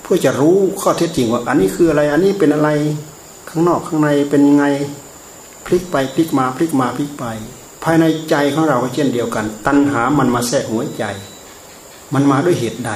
[0.02, 2.70] เพื่อจะรู้ข้อเท็จจริงว่า อันนี้คืออะไร อันนี้เป็นอะไร
[3.50, 4.65] ข้างนอกข้างในเป็นยังไง
[5.65, 7.26] พลิกไปพลิกมาพลิกมาพลิกไป
[7.84, 11.04] ภายในใจของเราก็เช่นเดียวกัน ตัณหามันมาแทรกหัวใจ
[12.13, 12.91] มันมาด้วยเหตุใด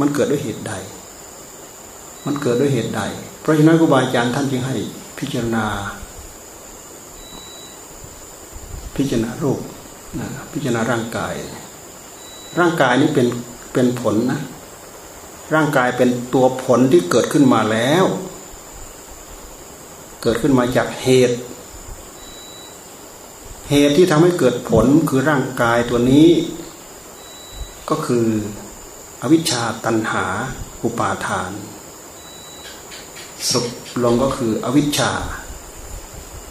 [0.00, 0.74] มันเกิดด้วยเหตุใด
[2.24, 3.02] มันเกิดด้วยเหตุใด
[3.40, 4.76] เพราะฉะนั้นครูบาอาจารย์ท่านจึงให้
[5.18, 5.64] พิจารณา
[8.96, 9.58] พิจารณารูป
[10.52, 11.34] พิจารณาร่างกาย
[12.58, 13.26] ร่างกายนี้เป็น
[13.72, 14.40] เป็นผลนะ
[15.54, 18.04] ร่างกายเป็นตัวผลที่เกิดขึ้นมาแล้ว
[20.22, 21.36] เกิดขึ้นมาจากเหตุ
[23.70, 26.30] เหตุที่ทำให้เกิดผลคือร่างกายตัวนี้
[27.90, 28.26] ก็คือ
[29.22, 30.24] อวิชชาตันหา
[30.82, 31.50] อุปาทาน
[33.50, 33.60] สุ
[34.02, 35.12] ลงก็คืออวิชชา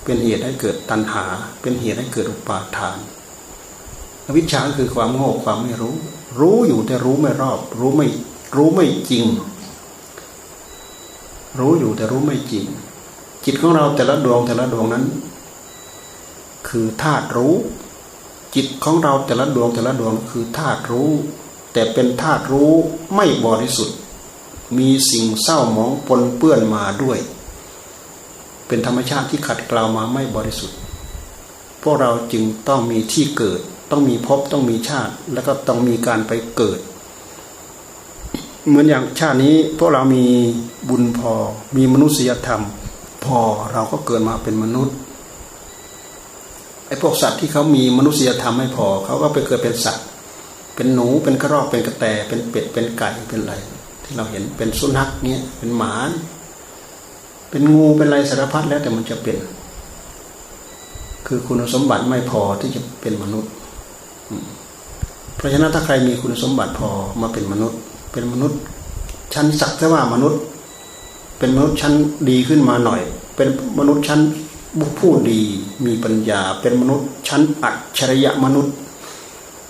[0.04, 1.26] เป็นเหตุให้เกิดตันหา
[1.62, 2.98] เป็นเหตุให้เกิดอุปาทาน
[4.26, 5.96] อวิชชาคือความโง่ความไม่รู้
[6.40, 8.08] รู้อยู่แต่รู้ไม่รอบ รู้ไม่
[8.56, 9.26] รู้ไม่จริง
[11.60, 12.66] รู้อยู่แต่รู้ไม่จริง
[13.46, 15.06] จิตของเราแต่ละดวงแต่ละดวงนั้น
[16.68, 17.56] คือธาตุรู้
[18.56, 21.12] จิตของเราแต่ละดวงแต่ละดวงคือธาตุรู้
[21.74, 22.72] แต่เป็นธาตุรู้
[23.16, 23.98] ไม่บริสุทธิ์
[24.78, 27.20] มีสิ่งเศร้าหมองปนเปื้อนมาด้วย
[28.68, 30.78] เป็นธรรมชาติที่ขัดเกลามาไม่บริสุทธิ์
[31.82, 33.62] พวกเราจึงต้องมีที่เกิด
[33.92, 36.80] ต้องมีภพต้องมีชาติ แล้วก็ต้องมีการไปเกิด
[38.68, 40.26] เหมือนอย่างชาตินี้พวกเรามี
[40.90, 41.34] บุญพอ
[41.78, 42.64] มีมนุษยธรรม
[43.26, 43.40] พอ
[43.74, 44.96] เราก็เกิดมาเป็นมนุษย์
[46.88, 50.06] ไอ้พวกสัตว์ที่เขามีมนุษยธรรมไม่พอเขาก็ไปเกิดเป็นสัตว์
[50.76, 53.54] เป็นหนูเป็นกระรอกเป็นกระแตเป็นเป็ดเป็นไก่เป็นอะไร
[54.04, 55.94] ที่เราเห็นเป็นสุนัขเนี้ยเป็นหมา
[57.50, 59.38] เป็นงูเป็นอะไรสารพัดแล้วแต่มันจะเป็น
[61.28, 63.52] คือคุณสมบัติไม่พอที่จะเป็นมนุษย์
[65.36, 66.90] เพราะฉะนั้นถ้าใครมีคุณสมบัติพอ
[67.22, 67.80] มาเป็นมนุษย์
[68.12, 68.60] เป็นมนุษย์
[69.34, 70.40] ชั้นสักแต่ว่ามนุษย์
[71.40, 71.94] เป็นมนุษย์ชั้น
[72.30, 73.02] ดีขึ้นมาหน่อย
[73.36, 74.22] เป็นมนุษย์ชั้น
[74.80, 75.40] บุคผู้ดี
[75.86, 78.74] มีปัญญา เป็นมนุษย์ชั้นอัจฉริยะมนุษย์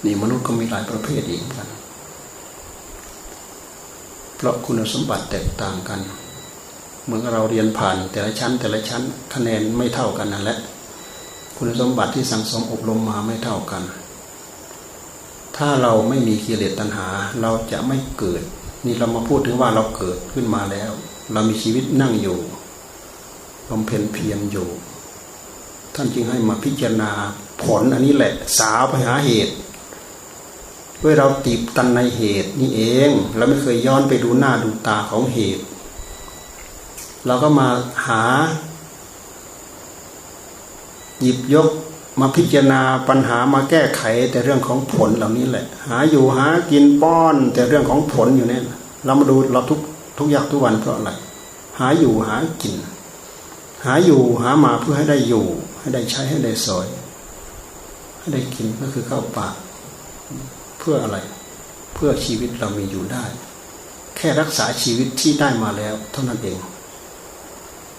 [0.06, 1.68] นี่มนุษย์ก็มีหลายประเภทอีกกัน
[4.36, 6.00] เพราะคุณสมบัติแตกต่างกัน
[7.04, 9.02] เหมือนเราเรียนผ่านแต่ละชั้น แต่ละชั้น
[9.34, 10.58] คะแนนไม่เท่ากันนั่นแหละ
[11.58, 13.84] คุณสมบัติที่สังสมอบรมมาไม่เท่ากัน
[15.58, 17.08] ถ้าเราไม่มีกิเลสตัณหา
[17.42, 18.42] เราจะไม่เกิด
[18.86, 20.92] นี่เรามาพูดถึงว่าเราเกิดขึ้นมาแล้ว
[21.34, 22.38] เรามีชีวิตนั่งอยู่
[23.70, 24.68] บำเพ็ญเพียรอยู่
[25.96, 27.12] ท่านจึงให้มาพิจารณา
[27.62, 29.54] ผลอันนี้แหละ สาวไปหาเหตุ
[31.02, 35.64] ด้วยเราติดตันในเหตุนี่เองเราไม่เคยย้อนไปดูหน้าดูตาของเหตุ
[37.26, 37.68] เราก็มา
[38.08, 38.24] หา
[41.22, 41.70] หยิบยก
[42.20, 48.64] มาพิจารณาปัญหามาแก้ไขแต่เรื่องของผลเหล่านี้แหละ หาอยู่หากินป้อน แต่เรื่องของผลอยู่เนี่ย
[49.06, 49.80] เรามาดูเราทุก
[50.18, 51.12] ทุกอยากทุกวันเพราะอะไร
[51.80, 52.76] หาอยู่หากิน
[53.86, 55.46] หาอยู่หามาเพื่อให้ได้อยู่
[55.80, 56.88] ให้ได้ใช้ให้ได้สอย
[58.20, 59.56] ให้ได้กินก็คือเข้าปาก
[60.80, 61.18] เพื่ออะไร
[61.94, 63.26] เพื่อชีวิตเรามีอยู่ได้
[64.18, 66.60] แค่รักษาชีวิตที่ได้มาแล้ว เท่านั้นเอง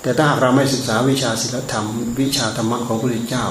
[0.02, 1.86] แต่ถ้าเราไม่ศึกษาวิชาศิลธรรม
[2.20, 3.46] วิชาธรรมะของพระพุทธเจ้า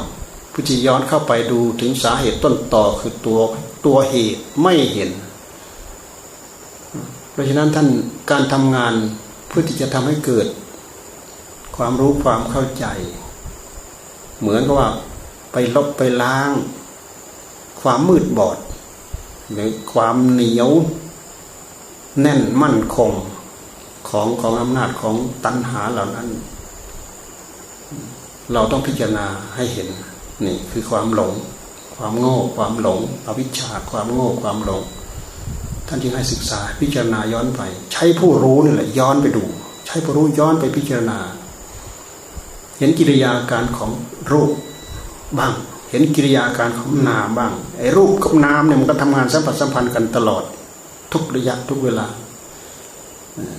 [0.58, 3.40] พุทธย้อนเข้าไปดูถึงสาเหตุต้นต่อคือตัว
[3.86, 5.10] ตัวเหตุไม่เห็น
[7.32, 7.88] เพราะฉะนั้นท่าน
[8.32, 8.94] การทำงาน
[9.48, 10.48] เพื่อที่จะทำให้เกิด
[11.76, 12.86] ความรู้ความเข้าใจ
[14.40, 14.90] เหมือนกับว่า
[15.52, 16.52] ไปลบไปล้าง
[17.82, 18.58] ความมืดบอด
[19.52, 20.70] หรือความเหนียว
[22.22, 23.12] แน่นมั่นคง
[24.10, 25.16] ของของอำนาจของ
[25.46, 26.28] ตัณหาเหล่านั้น
[28.54, 29.88] เราต้องพิจารณาให้เห็น
[30.44, 31.34] นี่คือความหลง
[31.96, 34.82] ความโง่ ความหลง อวิชชาความโง่ความหลง
[35.88, 37.62] ท่านจึงให้ศึกษาพิจารณาย้อนไป
[37.94, 39.44] ใช้ผู้รู้นี่แหละย้อนไปดู
[39.86, 41.20] ใช้ผู้รู้ย้อนไปพิจารณา
[42.78, 43.92] เห็นกิริยาการของ
[44.32, 44.52] รูป
[45.38, 45.54] บ้าง
[45.90, 50.44] เห็นกิริยาการของนามบ้างไอ้รูปกับนามเนี่ยมันก็ทำงานสัมผัสสัมพันธ์กันตลอด
[51.12, 52.08] ทุกระยะทุกเวลา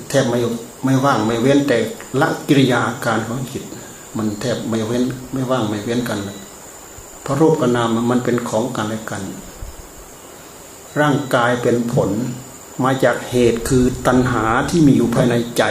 [0.09, 0.39] แทบไม่
[0.85, 1.79] ไม่ว่างไม่เว้นแต่
[2.21, 3.65] ละกิริยาการของจิต
[4.17, 6.37] มันแทบไม่เว้นไม่ว่างไม่เว้นกันเลย
[7.27, 9.23] เพราะรูปกับนามมันเป็นของกันและกัน
[11.01, 12.11] ร่างกายเป็นผล
[12.85, 15.65] มาจากเหตุคือตัณหาที่มีอยู่ภายในใจ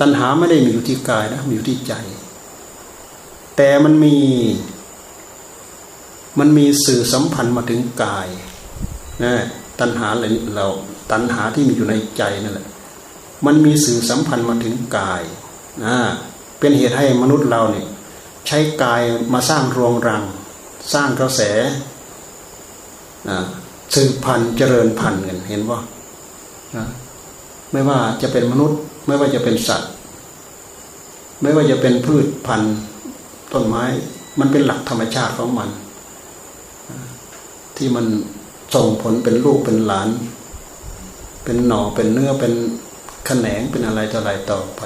[0.00, 1.94] ตัณหาไม่ได้มีอยู่ที่กายนะมีอยู่ที่ใจ
[3.56, 4.16] แต่มันมี
[6.38, 8.28] มันมีสื่อสัมพันธ์มาถึงกาย
[9.24, 9.34] นะ
[9.80, 10.08] ตัณหา
[10.56, 10.66] เรา
[11.12, 12.68] ตัณหาที่มีอยู่ในใจนั่นแหละ
[13.46, 15.22] มันมีสื่อสัมพันธ์มาถึงกาย
[15.84, 15.94] นะ
[16.58, 17.86] เป็นเหตุให้มนุษย์เราเนี่ย
[18.46, 19.02] ใช้กาย
[19.32, 20.22] มาสร้างรวงรัง
[20.94, 21.40] สร้างกระแส
[23.94, 25.80] สืบพันธุ์เจริญพันธุ์กันเห็นว่า
[27.72, 29.90] ไม่ว่าจะเป็นมนุษย์ ไม่ว่าจะเป็นสัตว์
[31.42, 32.74] ไม่ว่าจะเป็นพืชพันธุ์
[33.52, 33.84] ต้นไม้
[34.38, 35.70] มันเป็นหลักธรรมชาติของมัน
[37.76, 38.06] ที่มัน
[38.74, 40.08] ส่งผลเป็นลูกเป็นหลาน
[41.44, 42.52] เป็นหน่อเป็นเนื้อเป็น
[43.26, 44.82] แขนงเป็นอะไรต่ออะไรต่อไป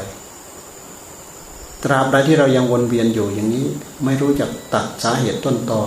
[1.84, 3.66] ตราบใดที่เรายังวนเวียนอยู่อย่างนี้
[4.04, 5.82] ไม่รู้จักตัดสาเหตุต้นตอ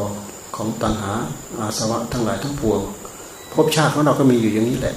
[0.56, 1.14] ของตัณหา
[1.60, 2.82] อาสวะทั้งหลายทั้งปวง
[3.54, 4.96] ภพชาติของเราก็มีอยู่อย่างนี้แหละ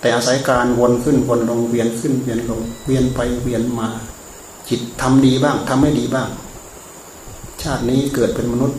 [0.00, 3.88] แต่อาศัยการวนขึ้นวนลงเวียนขึ้นเวียนลงเวียนไปเวียนมา
[4.68, 6.28] จิตทำดีบ้างทำไม่ดีบ้าง
[7.62, 8.78] ชาตินี้เกิดเป็นมนุษย์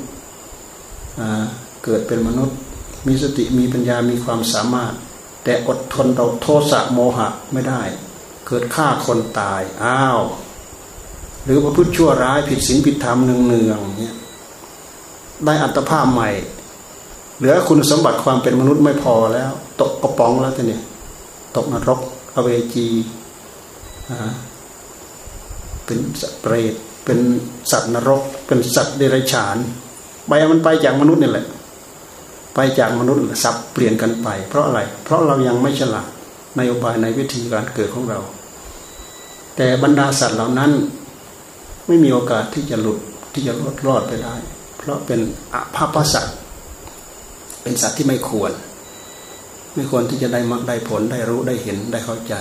[1.86, 2.56] เกิดเป็นมนุษย์
[3.08, 4.94] มีสติมีปัญญามีความสามารถ
[5.44, 7.82] แต่อดทนเราโทสะโมหะไม่ได้
[8.48, 10.22] เกิดฆ่าคนตายอ้าว
[11.44, 14.16] หรือประพฤติชั่วร้ายผิดศีลผิดธรรมเนืองเนืองเนี่ย
[15.46, 16.30] ได้อัตภาพใหม่
[17.38, 19.52] เหลือคุณสมบัติความเป็นมนุษย์ไม่พอแล้ว
[19.82, 20.80] ตกกระป๋องแล้วทีนี้
[21.56, 22.00] ตกนรก
[22.36, 22.88] อเวจี
[25.86, 26.74] เป็นสเปรต
[27.06, 27.20] เป็น
[27.72, 29.58] สัตว์นรก เป็นสัตว์เดรัจฉาน
[30.28, 31.46] ไปมันไปจากมนุษย์นี่แหละ
[32.56, 36.08] ไปจากมนุษย์สับเปลี่ยนกันไป เพราะอะไร เพราะเรายังไม่ฉลาด
[36.58, 38.20] ในอุบายในวิธีการเกิดของเรา
[39.56, 40.72] แต่บรรดาสัตว์เหล่านั้น
[41.92, 43.00] ไม่มีโอกาสที่จะหลุด
[43.34, 44.36] ที่จะรอดรอดไปได้
[44.78, 45.20] เพราะเป็น
[45.54, 46.38] อภาพสัตว์
[47.62, 48.52] เป็นสัตว์ที่ไม่ควร
[49.76, 52.34] ไม่ควรที่จะได้มักได้ผลได้รู้ได้เห็นได้เข้าใจ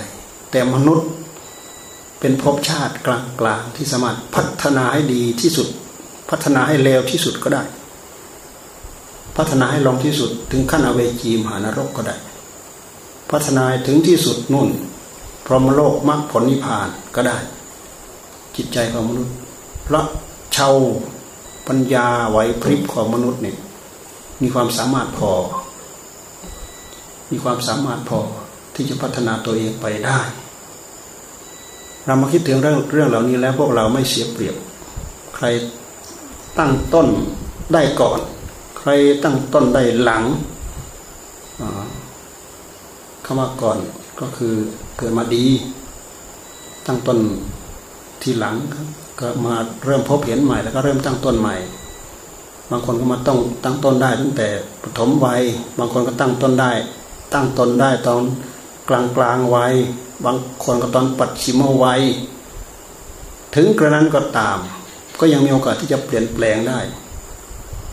[0.51, 1.07] แต่มนุษย์
[2.19, 3.09] เป็นภพชาติก
[3.45, 5.67] ลางๆที่สามารถพัฒนาให้ดีที่สุด
[6.29, 7.63] พัฒนาให้เลวที่สุดก็ได้
[9.37, 12.15] พัฒนาให้ลงที่สุด ถึงขั้นอเวจีมหานรกก็ได้
[13.31, 14.69] พัฒนาถึงที่สุดนู่น
[15.45, 17.37] พรหมโลกมรรคผลนิพพานก็ได้
[18.55, 19.35] จิตใจของมนุษย์
[19.93, 20.07] ราะ
[20.55, 20.75] ชาว
[21.67, 23.57] ปัญญาไหวพริบของมนุษย์เนี่ย
[24.41, 25.31] มีความสามารถพอ
[27.31, 28.19] มีความสามารถพอ
[28.75, 30.19] ที่จะพัฒนาตัวเองไปได้
[32.05, 34.55] เรามาคิดถึงเรื่องเรื่องเหล่านี้แล้วพวกเราไม่เสียเปรียบ
[35.35, 35.45] ใคร
[36.57, 37.07] ตั้งต้น
[37.73, 38.19] ได้ก่อน
[38.79, 38.89] ใคร
[39.23, 40.23] ตั้งต้นได้หลัง
[43.25, 43.77] คำว่าก่อน
[44.19, 44.53] ก็คือ
[44.97, 45.45] เกิดมาดี
[46.85, 47.19] ตั้งต้น
[48.21, 48.55] ทีหลัง
[49.21, 49.55] ก็มา
[49.85, 51.55] เริ่มพบเห็นใหม่แล้วก็เริ่มตั้งต้นใหม่
[52.71, 54.47] บางคนก็มาต้องตั้งต้นได้ตั้งแต่
[54.83, 55.41] ปฐมวัย
[55.77, 56.71] บางคนก็ตั้งต้นได้
[57.33, 58.21] ตั้งต้นได้ตอน
[58.89, 59.73] กลางกลางวัย
[60.25, 62.01] บางคนก็ตอนปัจฉิมวัย
[63.55, 64.57] ถึงกระนั้นก็ตาม
[65.19, 66.79] ก็ยังมีโอกาสที่จะเปลี่ยนแปลงได้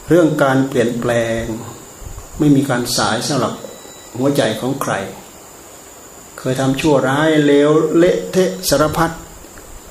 [0.09, 1.43] เรื่องการเปลี่ยนแปลง
[2.39, 3.53] ไม่มีการสายสำหรับ
[4.17, 4.93] หัวใจของใคร
[6.39, 9.11] เคยทำชั่วร้ายเลวเละเทะสารพัด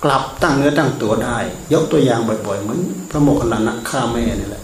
[0.04, 1.38] กลับตั้งเนื้อตั้งตัวได้
[1.74, 2.80] ยกตัวอย่างบ่อยๆเหมือน
[3.10, 4.64] พระโมคคัลลานะฆ่าแม่นี่แหละ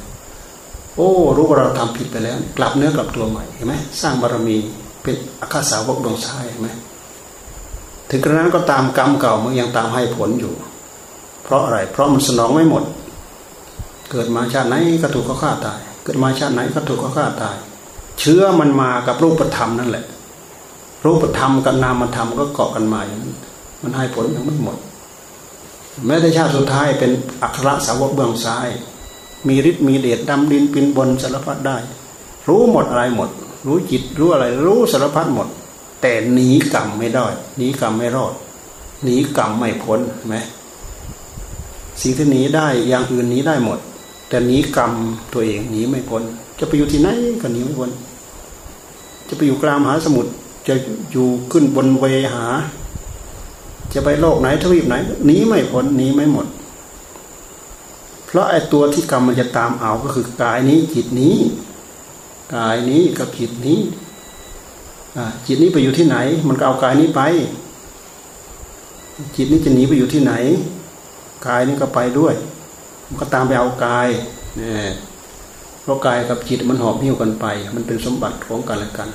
[0.96, 4.58] โอ้รู้ว่าเราทำผิดไปแล้ว กลับเนื้อกลับตัวใหม่เห็นไหมสร้างบารมี
[5.04, 6.70] เป็นอาคาสาวกดวงชายเห็นไหม
[8.10, 10.54] ถึงกระนั้นก็ตามกรรมเก่ามันยังตามให้ผลอยู่
[11.44, 12.84] เพราะอะไร เพราะมันสนองไม่หมด
[14.12, 17.56] เกิดมาชาติไหนก็ถูกเขาฆ่าตาย เกิดมาชาติไหนก็ถูกเขาฆ่าตาย
[18.20, 20.06] เชื้อมันมากับรูปธรรมนั่นแหละ
[21.06, 23.34] รูปธรรมกับนามธรรมก็เกาะกันมาอย่างนั้น
[23.82, 24.78] มันให้ผลยังไม่หมด
[26.06, 27.12] แม้แต่ชาติสุดท้ายเป็น
[27.44, 28.68] อัครสาวกเบื้องซ้าย
[29.48, 31.78] มีฤทธิ์มีเดชดำดินปินบนสารพัดได้
[32.48, 33.30] รู้หมดอะไรหมด
[33.66, 35.48] รู้จิตรู้อะไร รู้สารพัดหมด
[36.02, 37.26] แต่หนีกรรมไม่ได้
[37.58, 38.34] หนีกรรมไม่รอด
[39.04, 40.36] หนีกรรมไม่พ้นไหม
[42.02, 43.80] สิ่งที่หนีได้อย่างอื่นหนีได้หมด
[44.30, 44.92] แต่หนีกรรม
[45.34, 46.24] ตัวเองหนีไม่พ้น
[46.60, 47.10] จะไปอยู่ที่ไหน
[47.42, 47.90] ก็หนีไม่พ้น
[49.28, 50.32] จะไปอยู่กลางมหาสมุทร
[50.68, 50.76] จะ
[51.12, 52.46] อยู่ขึ้นบนเวหา
[53.94, 56.48] จะไปโลกไหนทวีปไหนหนีไม่พ้นหนีไม่หมด
[58.26, 61.38] เพราะไอ้ตัวที่กรรมมันจะตามเอาก็คือกายนี้จิตนี้
[62.56, 63.80] กายนี้กับจิตนี้
[65.46, 67.22] จิตนี้ไปอยู่ที่ไหน มันก็เอากายนี้ไป
[69.36, 70.34] จิตนี้จะหนีไปอยู่ที่ไหน
[71.48, 72.34] กายนี้ก็ไปด้วย
[73.08, 74.08] มันก็ตามไปเอากาย
[74.58, 74.92] เนี่ย
[75.82, 79.10] เพราะกายกับจิตมันหอบหิ้วกันไป มันเป็นสมบัติของกันและกัน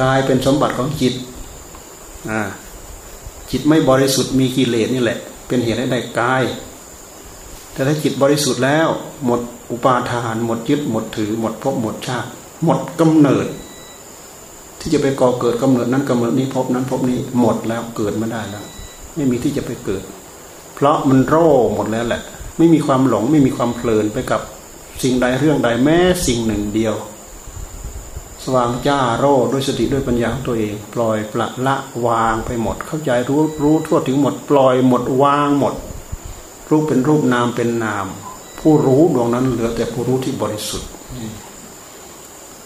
[0.00, 1.14] กายเป็นสมบัติของจิต
[2.30, 2.40] อ่า
[3.50, 6.44] จิตไม่บริสุทธิ์มีกิเลสนี่แหละ เป็นเหตุให้ได้กาย
[7.72, 8.88] แต่ถ้าจิตบริสุทธิ์แล้ว
[9.24, 12.28] หมดอุปาทาน หมดยึดหมดถือ หมดภพหมดชาติ
[12.64, 13.46] หมดกำเนิด
[14.80, 18.64] ที่จะไปก่อเกิดกำเนิดนั้นกำเนิดนี้ภพนั้นภพนี้หมดแล้วเกิดไม่ได้แล้ว
[19.14, 20.02] ไม่มีที่จะไปเกิด
[20.74, 22.20] เพราะมันโร่หมดแล้วแหละ
[22.58, 24.40] ไม่มีความหลงไม่มีความเพลินไปกับ
[25.02, 26.94] สิ่งใดเรื่องใดแม้สิ่งหนึ่งเดียว
[28.44, 35.74] สว่างจ้าโร่ด้วยสติด้วยปัญญาของตัวเอง ปล่อยปละละวางไปหมด เข้าใจรู้รู้ทั่วถึงหมด ปล่อยหมดวางหมด
[36.70, 38.06] รูปเป็นรูปนามเป็นนาม
[38.60, 40.88] ผู้รู้ดวงนั้นเหลือแต่ผู้รู้ที่บริสุทธิ์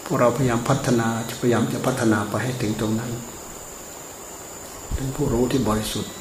[0.05, 1.09] พวกเราพยายามพัฒนา
[1.41, 3.11] พยายามจะพัฒนาไปให้ถึงตรงนั้น
[4.95, 6.13] เป็นผู้รู้ที่บริสุทธิ์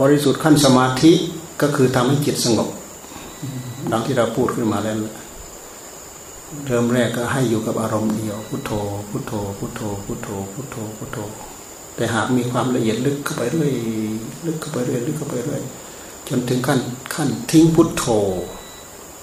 [0.00, 1.12] บริสุทธิ์ขั้นสมาธิ
[1.62, 2.68] ก็คือทำให้จิตสงบ
[3.90, 4.96] ดังที่เราพูดขึ้นมาแล้ว
[6.66, 8.72] เริ่มแรกก็ให้อยู่กับอารมณ์เดียว พุทโธ
[9.10, 11.18] พุทโธ พุทโธ พุทโธ พุทโธ พุทโธ
[11.96, 13.72] แต่หากมีความละเอียดลึกเข้าไปเรื่อย
[14.46, 15.62] ลึกเข้าไปเรื่อยลึกเข้าไปเรื่อย
[16.28, 16.80] จนถึงขั้น
[17.14, 18.04] ขั้นทิ้งพุทโธ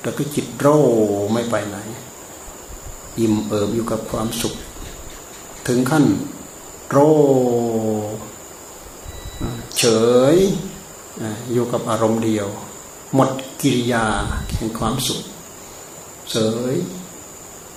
[0.02, 0.68] แต่ก็จิตโร
[1.34, 1.78] ไม่ไปไหน
[3.20, 4.54] อิ่มเอิบอยู่กับความสุข
[5.68, 6.06] ถึงขั้น
[6.90, 6.98] โร
[9.78, 9.84] เฉ
[10.34, 10.36] ย
[11.52, 12.48] อยู่กับอารมณ์เดียว
[13.16, 13.30] หมด
[13.62, 14.06] กิริยา
[14.56, 15.22] แห่งความสุข
[16.32, 16.38] เส
[16.74, 16.76] ย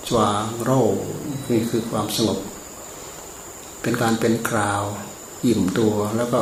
[0.07, 0.71] จวางโร
[1.51, 2.39] นี่คือความสงบ
[3.81, 4.83] เป็นการเป็นคราว
[5.45, 6.39] อิ่มตัวแล้วก็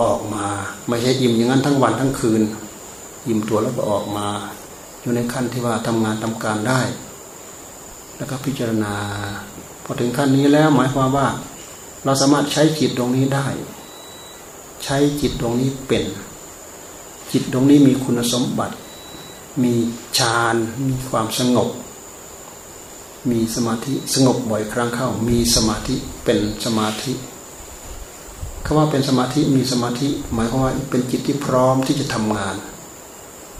[0.00, 0.46] ออกมา
[0.88, 2.42] ไม่ใช่อิ่มอย่างนั้นทั้งวันทั้งคืน
[3.26, 4.26] อิ่มตัวแล้วก็ออกมา
[5.00, 6.80] อยู่ในขั้นที่ว่าทำงานทำการได้
[8.16, 8.94] แล้วก็พิจารณา
[9.84, 11.28] พอถึงขั้นนี้แล้วหมายความว่า
[12.04, 13.46] เราสามารถใช้จิตตรงนี้ได้
[14.84, 16.04] ใช้จิตตรงนี้เป็น
[17.32, 18.74] จิตตรงนี้มีคุณสมบัติ
[19.62, 19.74] มี
[20.18, 21.68] ฌานมีความสงบ
[23.30, 27.12] มีสมาธิสงบบ่อยครั้งเข้า มีสมาธิเป็นสมาธิ
[28.64, 32.54] คำว่าเป็นสมาธิมีสมาธิ หมายความว่าเป็นจิตที่พร้อมที่จะทำงาน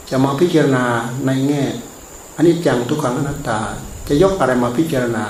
[0.09, 0.85] จะมาพิจารณา
[1.25, 1.63] ในแง่
[2.35, 3.59] อันนี้จังทุกขังอนัตตา
[4.07, 5.25] จะยกอะไรมาพิจารณา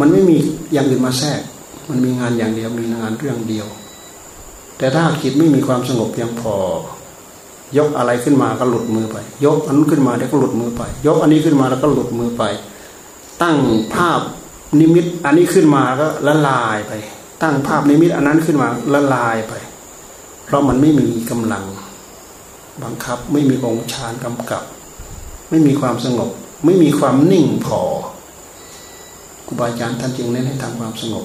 [0.00, 0.36] มันไม่มี
[0.72, 1.40] อย่างอื่นมาแทรก
[1.88, 3.66] มันมีงานอย่างเดียวมีงานเรื่องเดียว
[4.78, 6.54] แต่ถ้าจิตไม่มีความสงบเพียงพอ
[7.78, 12.42] ยกอะไรขึ้นมาก็หลุดมือไป ยกอันนู้นขึ้นมาแล้วก็หลุดมือไป ยกอันนี้ขึ้นมาแล้วก็หลุดมือไป
[13.42, 13.56] ตั้ง
[13.94, 14.20] ภาพ
[14.80, 16.92] นิมิตอันนี้ขึ้นมาก็ละลายไป
[17.42, 19.54] ตั้งภาพนิมิตอันนั้นขึ้นมาละลายไป
[20.44, 21.64] เพราะมันไม่มีกำลัง
[22.82, 24.62] บังคับไม่มีองค์ฌานกำกับ
[25.50, 26.30] ไม่มีความสงบ
[26.64, 27.80] ไม่มีความนิ่งพอ
[29.46, 31.24] ครูบาอาจารย์ท่านจึงเน้นให้ทำความสงบ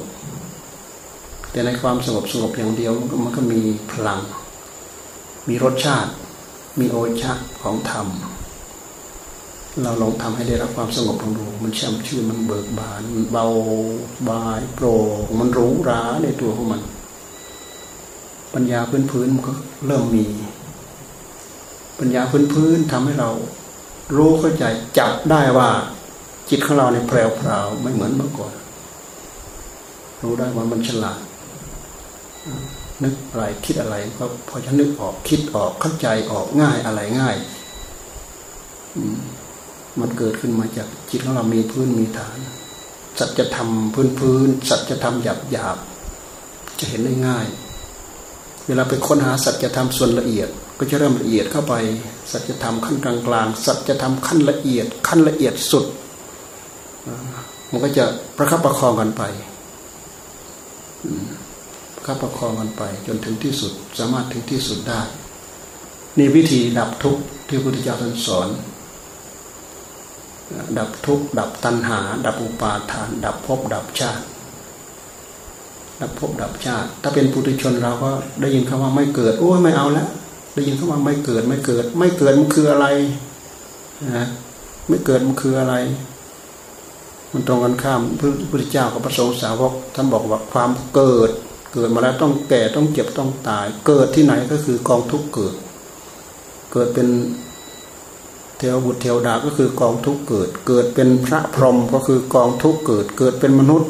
[1.51, 3.59] แต่ในความสงบสงบอย่างเดียวมันก็มี
[3.91, 4.19] พลัง
[5.47, 6.11] มีรสชาติ
[6.79, 8.07] มีโอชะของธรรม
[9.83, 13.47] เราลองทำให้ได้รับความสงบลองดูมันช่ำชื่นมันเบิกบาน มันเบา
[14.29, 16.81] บายโปร่งมันรู้ราในตัวของมัน
[18.53, 19.53] ปัญญาพื้นพื้นมันก็
[19.85, 20.25] เริ่มมี
[21.99, 23.29] ปัญญาพื้นพื้นทำให้เรา
[24.17, 24.65] รู้เข้าใจ
[24.97, 25.69] จับได้ว่า
[26.49, 28.53] จิตของเราในแพรวๆไม่เหมือนเมื่อก่อน
[30.23, 31.19] รู้ได้ว่ามันฉลาด
[33.03, 37.35] นึกอะไรคิดอะไรก็พอจะนึกออกคิดออกเข้าใจออกง่ายอะไรง่าย
[38.97, 39.36] มั
[39.99, 42.37] มันเกิดขึ้นมาจากจิตของเรามีพื้นมีฐาน
[43.19, 45.77] สัจธรรมพื้นพื้นสัจธรรมหยาบหยาบ
[46.79, 47.47] จะเห็นได้ง่าย
[48.67, 51.73] เวลาไปค้นหาสัจธรรมส่วนละเอียด ก็จะเริ่มละเอียดเข้าไป
[52.31, 55.85] สัจธรรมขั้นกลางกลางสัจธรรมขั้นละเอียด ขั้นละเอียดสุด
[57.71, 58.05] มันก็จะ
[58.37, 59.23] ประคับประคองกันไป
[61.93, 65.01] ประคับประคองกันไป จนถึงที่สุด สามารถถึงที่สุดได้
[66.17, 68.47] นี่วิธีดับทุกข์ที่พระพุทธเจ้าท่านสอน
[70.77, 74.23] ดับทุกข์ดับตัณหา ดับอุปาทาน ดับภพดับชาติ
[76.01, 78.09] ดับภพดับชาติ ถ้าเป็นปุถุชนเราก็
[78.41, 80.07] ได้ยินคำว่าไม่เกิดโอ้ไม่เอาแล้ว
[80.53, 82.87] ได้ยินคำว่าไม่เกิดไม่เกิด ไม่เกิดมันคืออะไร
[84.15, 84.27] นะ
[84.87, 85.75] ไม่เกิดมันคืออะไร
[87.33, 91.29] มันตรงกันข้ามพระพุทธเจ้ากับพระสงฆ์สาวกท่านบอกว่าความเกิด
[91.73, 95.55] เกิดมาแล้วต้องแก่ต้องเจ็บต้องตาย เกิดที่ไหนก็คือกองทุกข์เกิด
[96.73, 97.07] เกิดเป็น
[98.57, 103.89] เทวบุตรเทวดาก็คือกองทุกเกิด เกิดเป็นพระพรหมก็คือกองทุกเกิด เกิดเป็นมนุษย์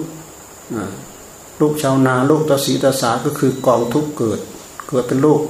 [1.61, 4.39] ลูกชาวนาลูกตาสีตาสาก็คือกองทุกเกิด
[4.89, 5.41] เกิดเป็นลูก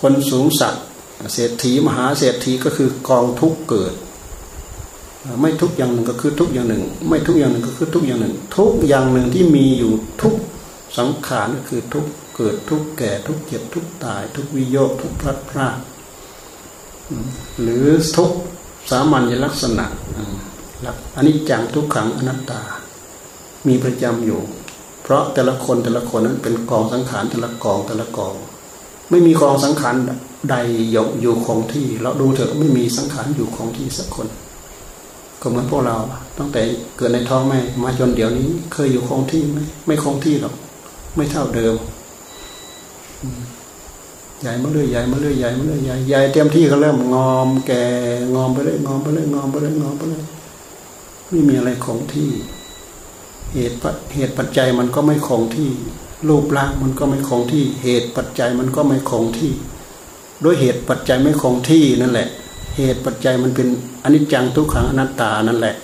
[0.00, 0.84] คนสูงสัตว์
[1.32, 3.94] เศรษฐีมหาเศรษฐีก็คือกองทุกเกิด
[5.40, 9.92] ไม่ทุกอย่างหนึ่งก็คือทุกอย่างหนึ่ง ไม่ทุกอย่างหนึ่งก็คือทุกอย่างหนึ่ง ทุกอย่างหนึ่งที่มีอยู่
[10.22, 10.34] ทุก
[10.98, 15.76] สังขารก็คือทุกเกิดทุกแก่ทุกเจ็บทุกตาย ทุกวิโยคทุกพลัดพราก
[17.62, 17.86] หรือ
[18.16, 18.30] ทุก
[18.90, 19.86] สามัญลักษณะ
[21.16, 22.60] อันนี้จังทุกขังอนัตตา
[23.66, 24.40] มีประจำอยู่
[25.02, 28.34] เพราะแต่ละคนแต่ละคนนั้นเป็นกองสังขารแต่ละกองแต่ละกอง
[29.10, 29.94] ไม่มีกองสังขาร
[30.50, 30.56] ใด
[30.96, 34.28] ยกอยู่คงที่ เราดูเถอะไม่มีสังขารอยู่คงที่สักคน
[35.40, 35.96] ก็เหมือนพวกเรา
[36.38, 36.62] ตั้งแต่
[36.96, 40.54] เกิดในท้องแม่มาจนเดี๋ยวนี้ เคยอยู่คงที่ไหมไม่คงที่หรอก
[41.16, 41.74] ไม่เท่าเดิม
[44.42, 47.82] ใหญ่มาเรื่อยใหญ่มาเรื่อยใหญ่มาเรื่อยใหญ่ใหญ่เต็มที่ก็เริ่มงอมแก่
[48.34, 50.22] งอมไปเลยงอมไปเลยงอมไปเลยงอมไปเลย
[51.28, 52.30] ไม่มีอะไรคงที่
[53.54, 53.76] เหตุ
[54.14, 55.70] เหตุปัจจัยมันก็ไม่คงที่
[56.28, 59.52] รูปร่างมันก็ไม่คงที่ เหตุปัจจัยมันก็ไม่คงที่
[60.44, 62.28] ด้วยเหตุปัจจัยไม่คงที่นั่นแหละ
[62.76, 63.68] เหตุปัจจัยมันเป็น
[64.04, 65.74] อนิจจังทุกขังอนัตตานั่นแหละ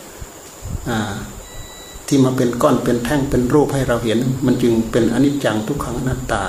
[2.07, 6.42] ที่มาเป็นก้อนเป็นแท่งเป็นรูปให้เราเห็น มันจึงเป็นอนิจจังทุกขังอนัตตา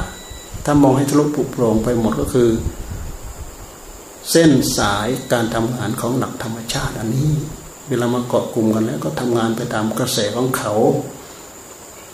[0.70, 2.50] ถ้ามองให้ทะลุปุโปร่งไปหมดก็คือ
[4.32, 7.32] เส้นสายการทำงานของหลักธรรมชาติอันนี้
[7.88, 10.74] เวลามาเกาะกลุ่มกันแล้วก็ทำงานไปตามกระแสของเขา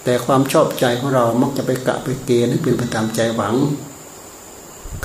[0.04, 3.56] แต่ความชอบใจของเรามักจะไปกะไปเกณฑ์ให้เป็นไปตามใจหวัง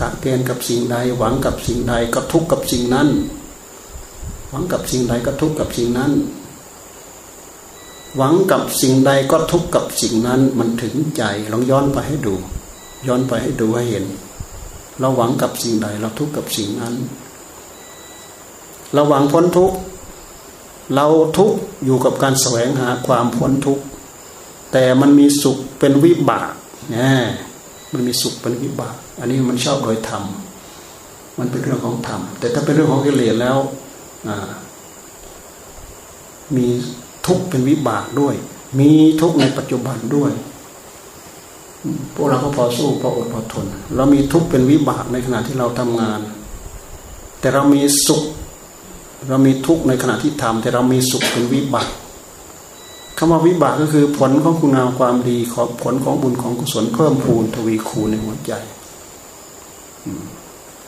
[0.01, 3.09] กะเกณฑ์กับสิ่งใดหวังกับสิ่งใดก็ทุกข์กับสิ่งนั้น
[4.51, 6.13] หวังกับสิ่งใดก็ทุกข์กับสิ่งนั้น
[8.17, 11.23] หวังกับสิ่งใดก็ทุกข์กับสิ่งนั้นมันถึงใจ
[11.53, 12.37] ลองย้อนไปให้ดู
[13.07, 14.05] ย้อนไปให้ดูให้เห็น
[15.01, 16.95] เราหวังกับสิ่งใด เราทุกข์กับสิ่งนั้น
[18.93, 19.77] เราหวังพ้นทุกข์
[20.95, 21.07] เรา
[21.39, 23.85] ทุกข์อยู่กับการแสวงหาความพ้นทุกข์
[24.73, 26.53] แต่มันมีสุขเป็นวิบาก
[26.95, 27.09] นี่
[27.93, 30.25] มันมีสุขเป็นวิบาก อันนี้มันชอบโดยธรรม
[31.39, 33.59] มันเป็นเรื่องของธรรมแต่ถ้าเป็นเรื่องของกิเลสแล้ว
[36.57, 36.67] มี
[37.27, 38.35] ทุกข์เป็นวิบากด้วย
[38.81, 38.91] มี
[39.21, 40.33] ทุกข์ในปัจจุบันด้วย
[42.14, 43.66] พวกเราก็พอสู้พออดพอทน
[43.97, 46.20] เรามีทุกข์เป็นวิบากในขณะที่เราทำงาน
[47.41, 48.22] แต่เรามีสุข
[49.29, 51.89] เรามีทุกข์ในขณะที่ทำแต่เรามีสุขเป็นวิบาก
[53.18, 58.53] คำว่าวิบากก็คือผลของคุณงามความดีของผลของบุญของกุศลเพิ่มพูนทวีคูณในหัวใจ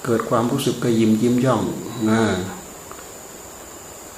[0.05, 1.63] เกิดความรู้สึกกระยิมยิ้มย่อง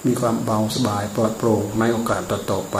[0.07, 2.79] มีความเบาสบายปลอดโปร่งในโอกาสต่อๆไป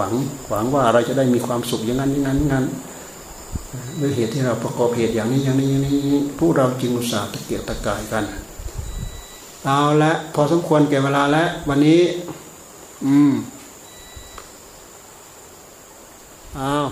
[0.00, 0.12] วัง
[0.50, 2.64] หวังว่าเราจะได้มีความสุขอย่างนั้นอย่างนั้นงั้น
[4.00, 8.24] ด้วยเหตุที่เราประกอบเหตุอย่างนี้อย่างนี้อย่างนี้ผู้เราจึงอุตส่าห์ตะเกียกตะกายกัน
[9.64, 12.00] เอาละพอสมควรแก่เวลาแล้ววันนี้
[13.06, 13.32] อืม
[16.58, 16.86] อ้าว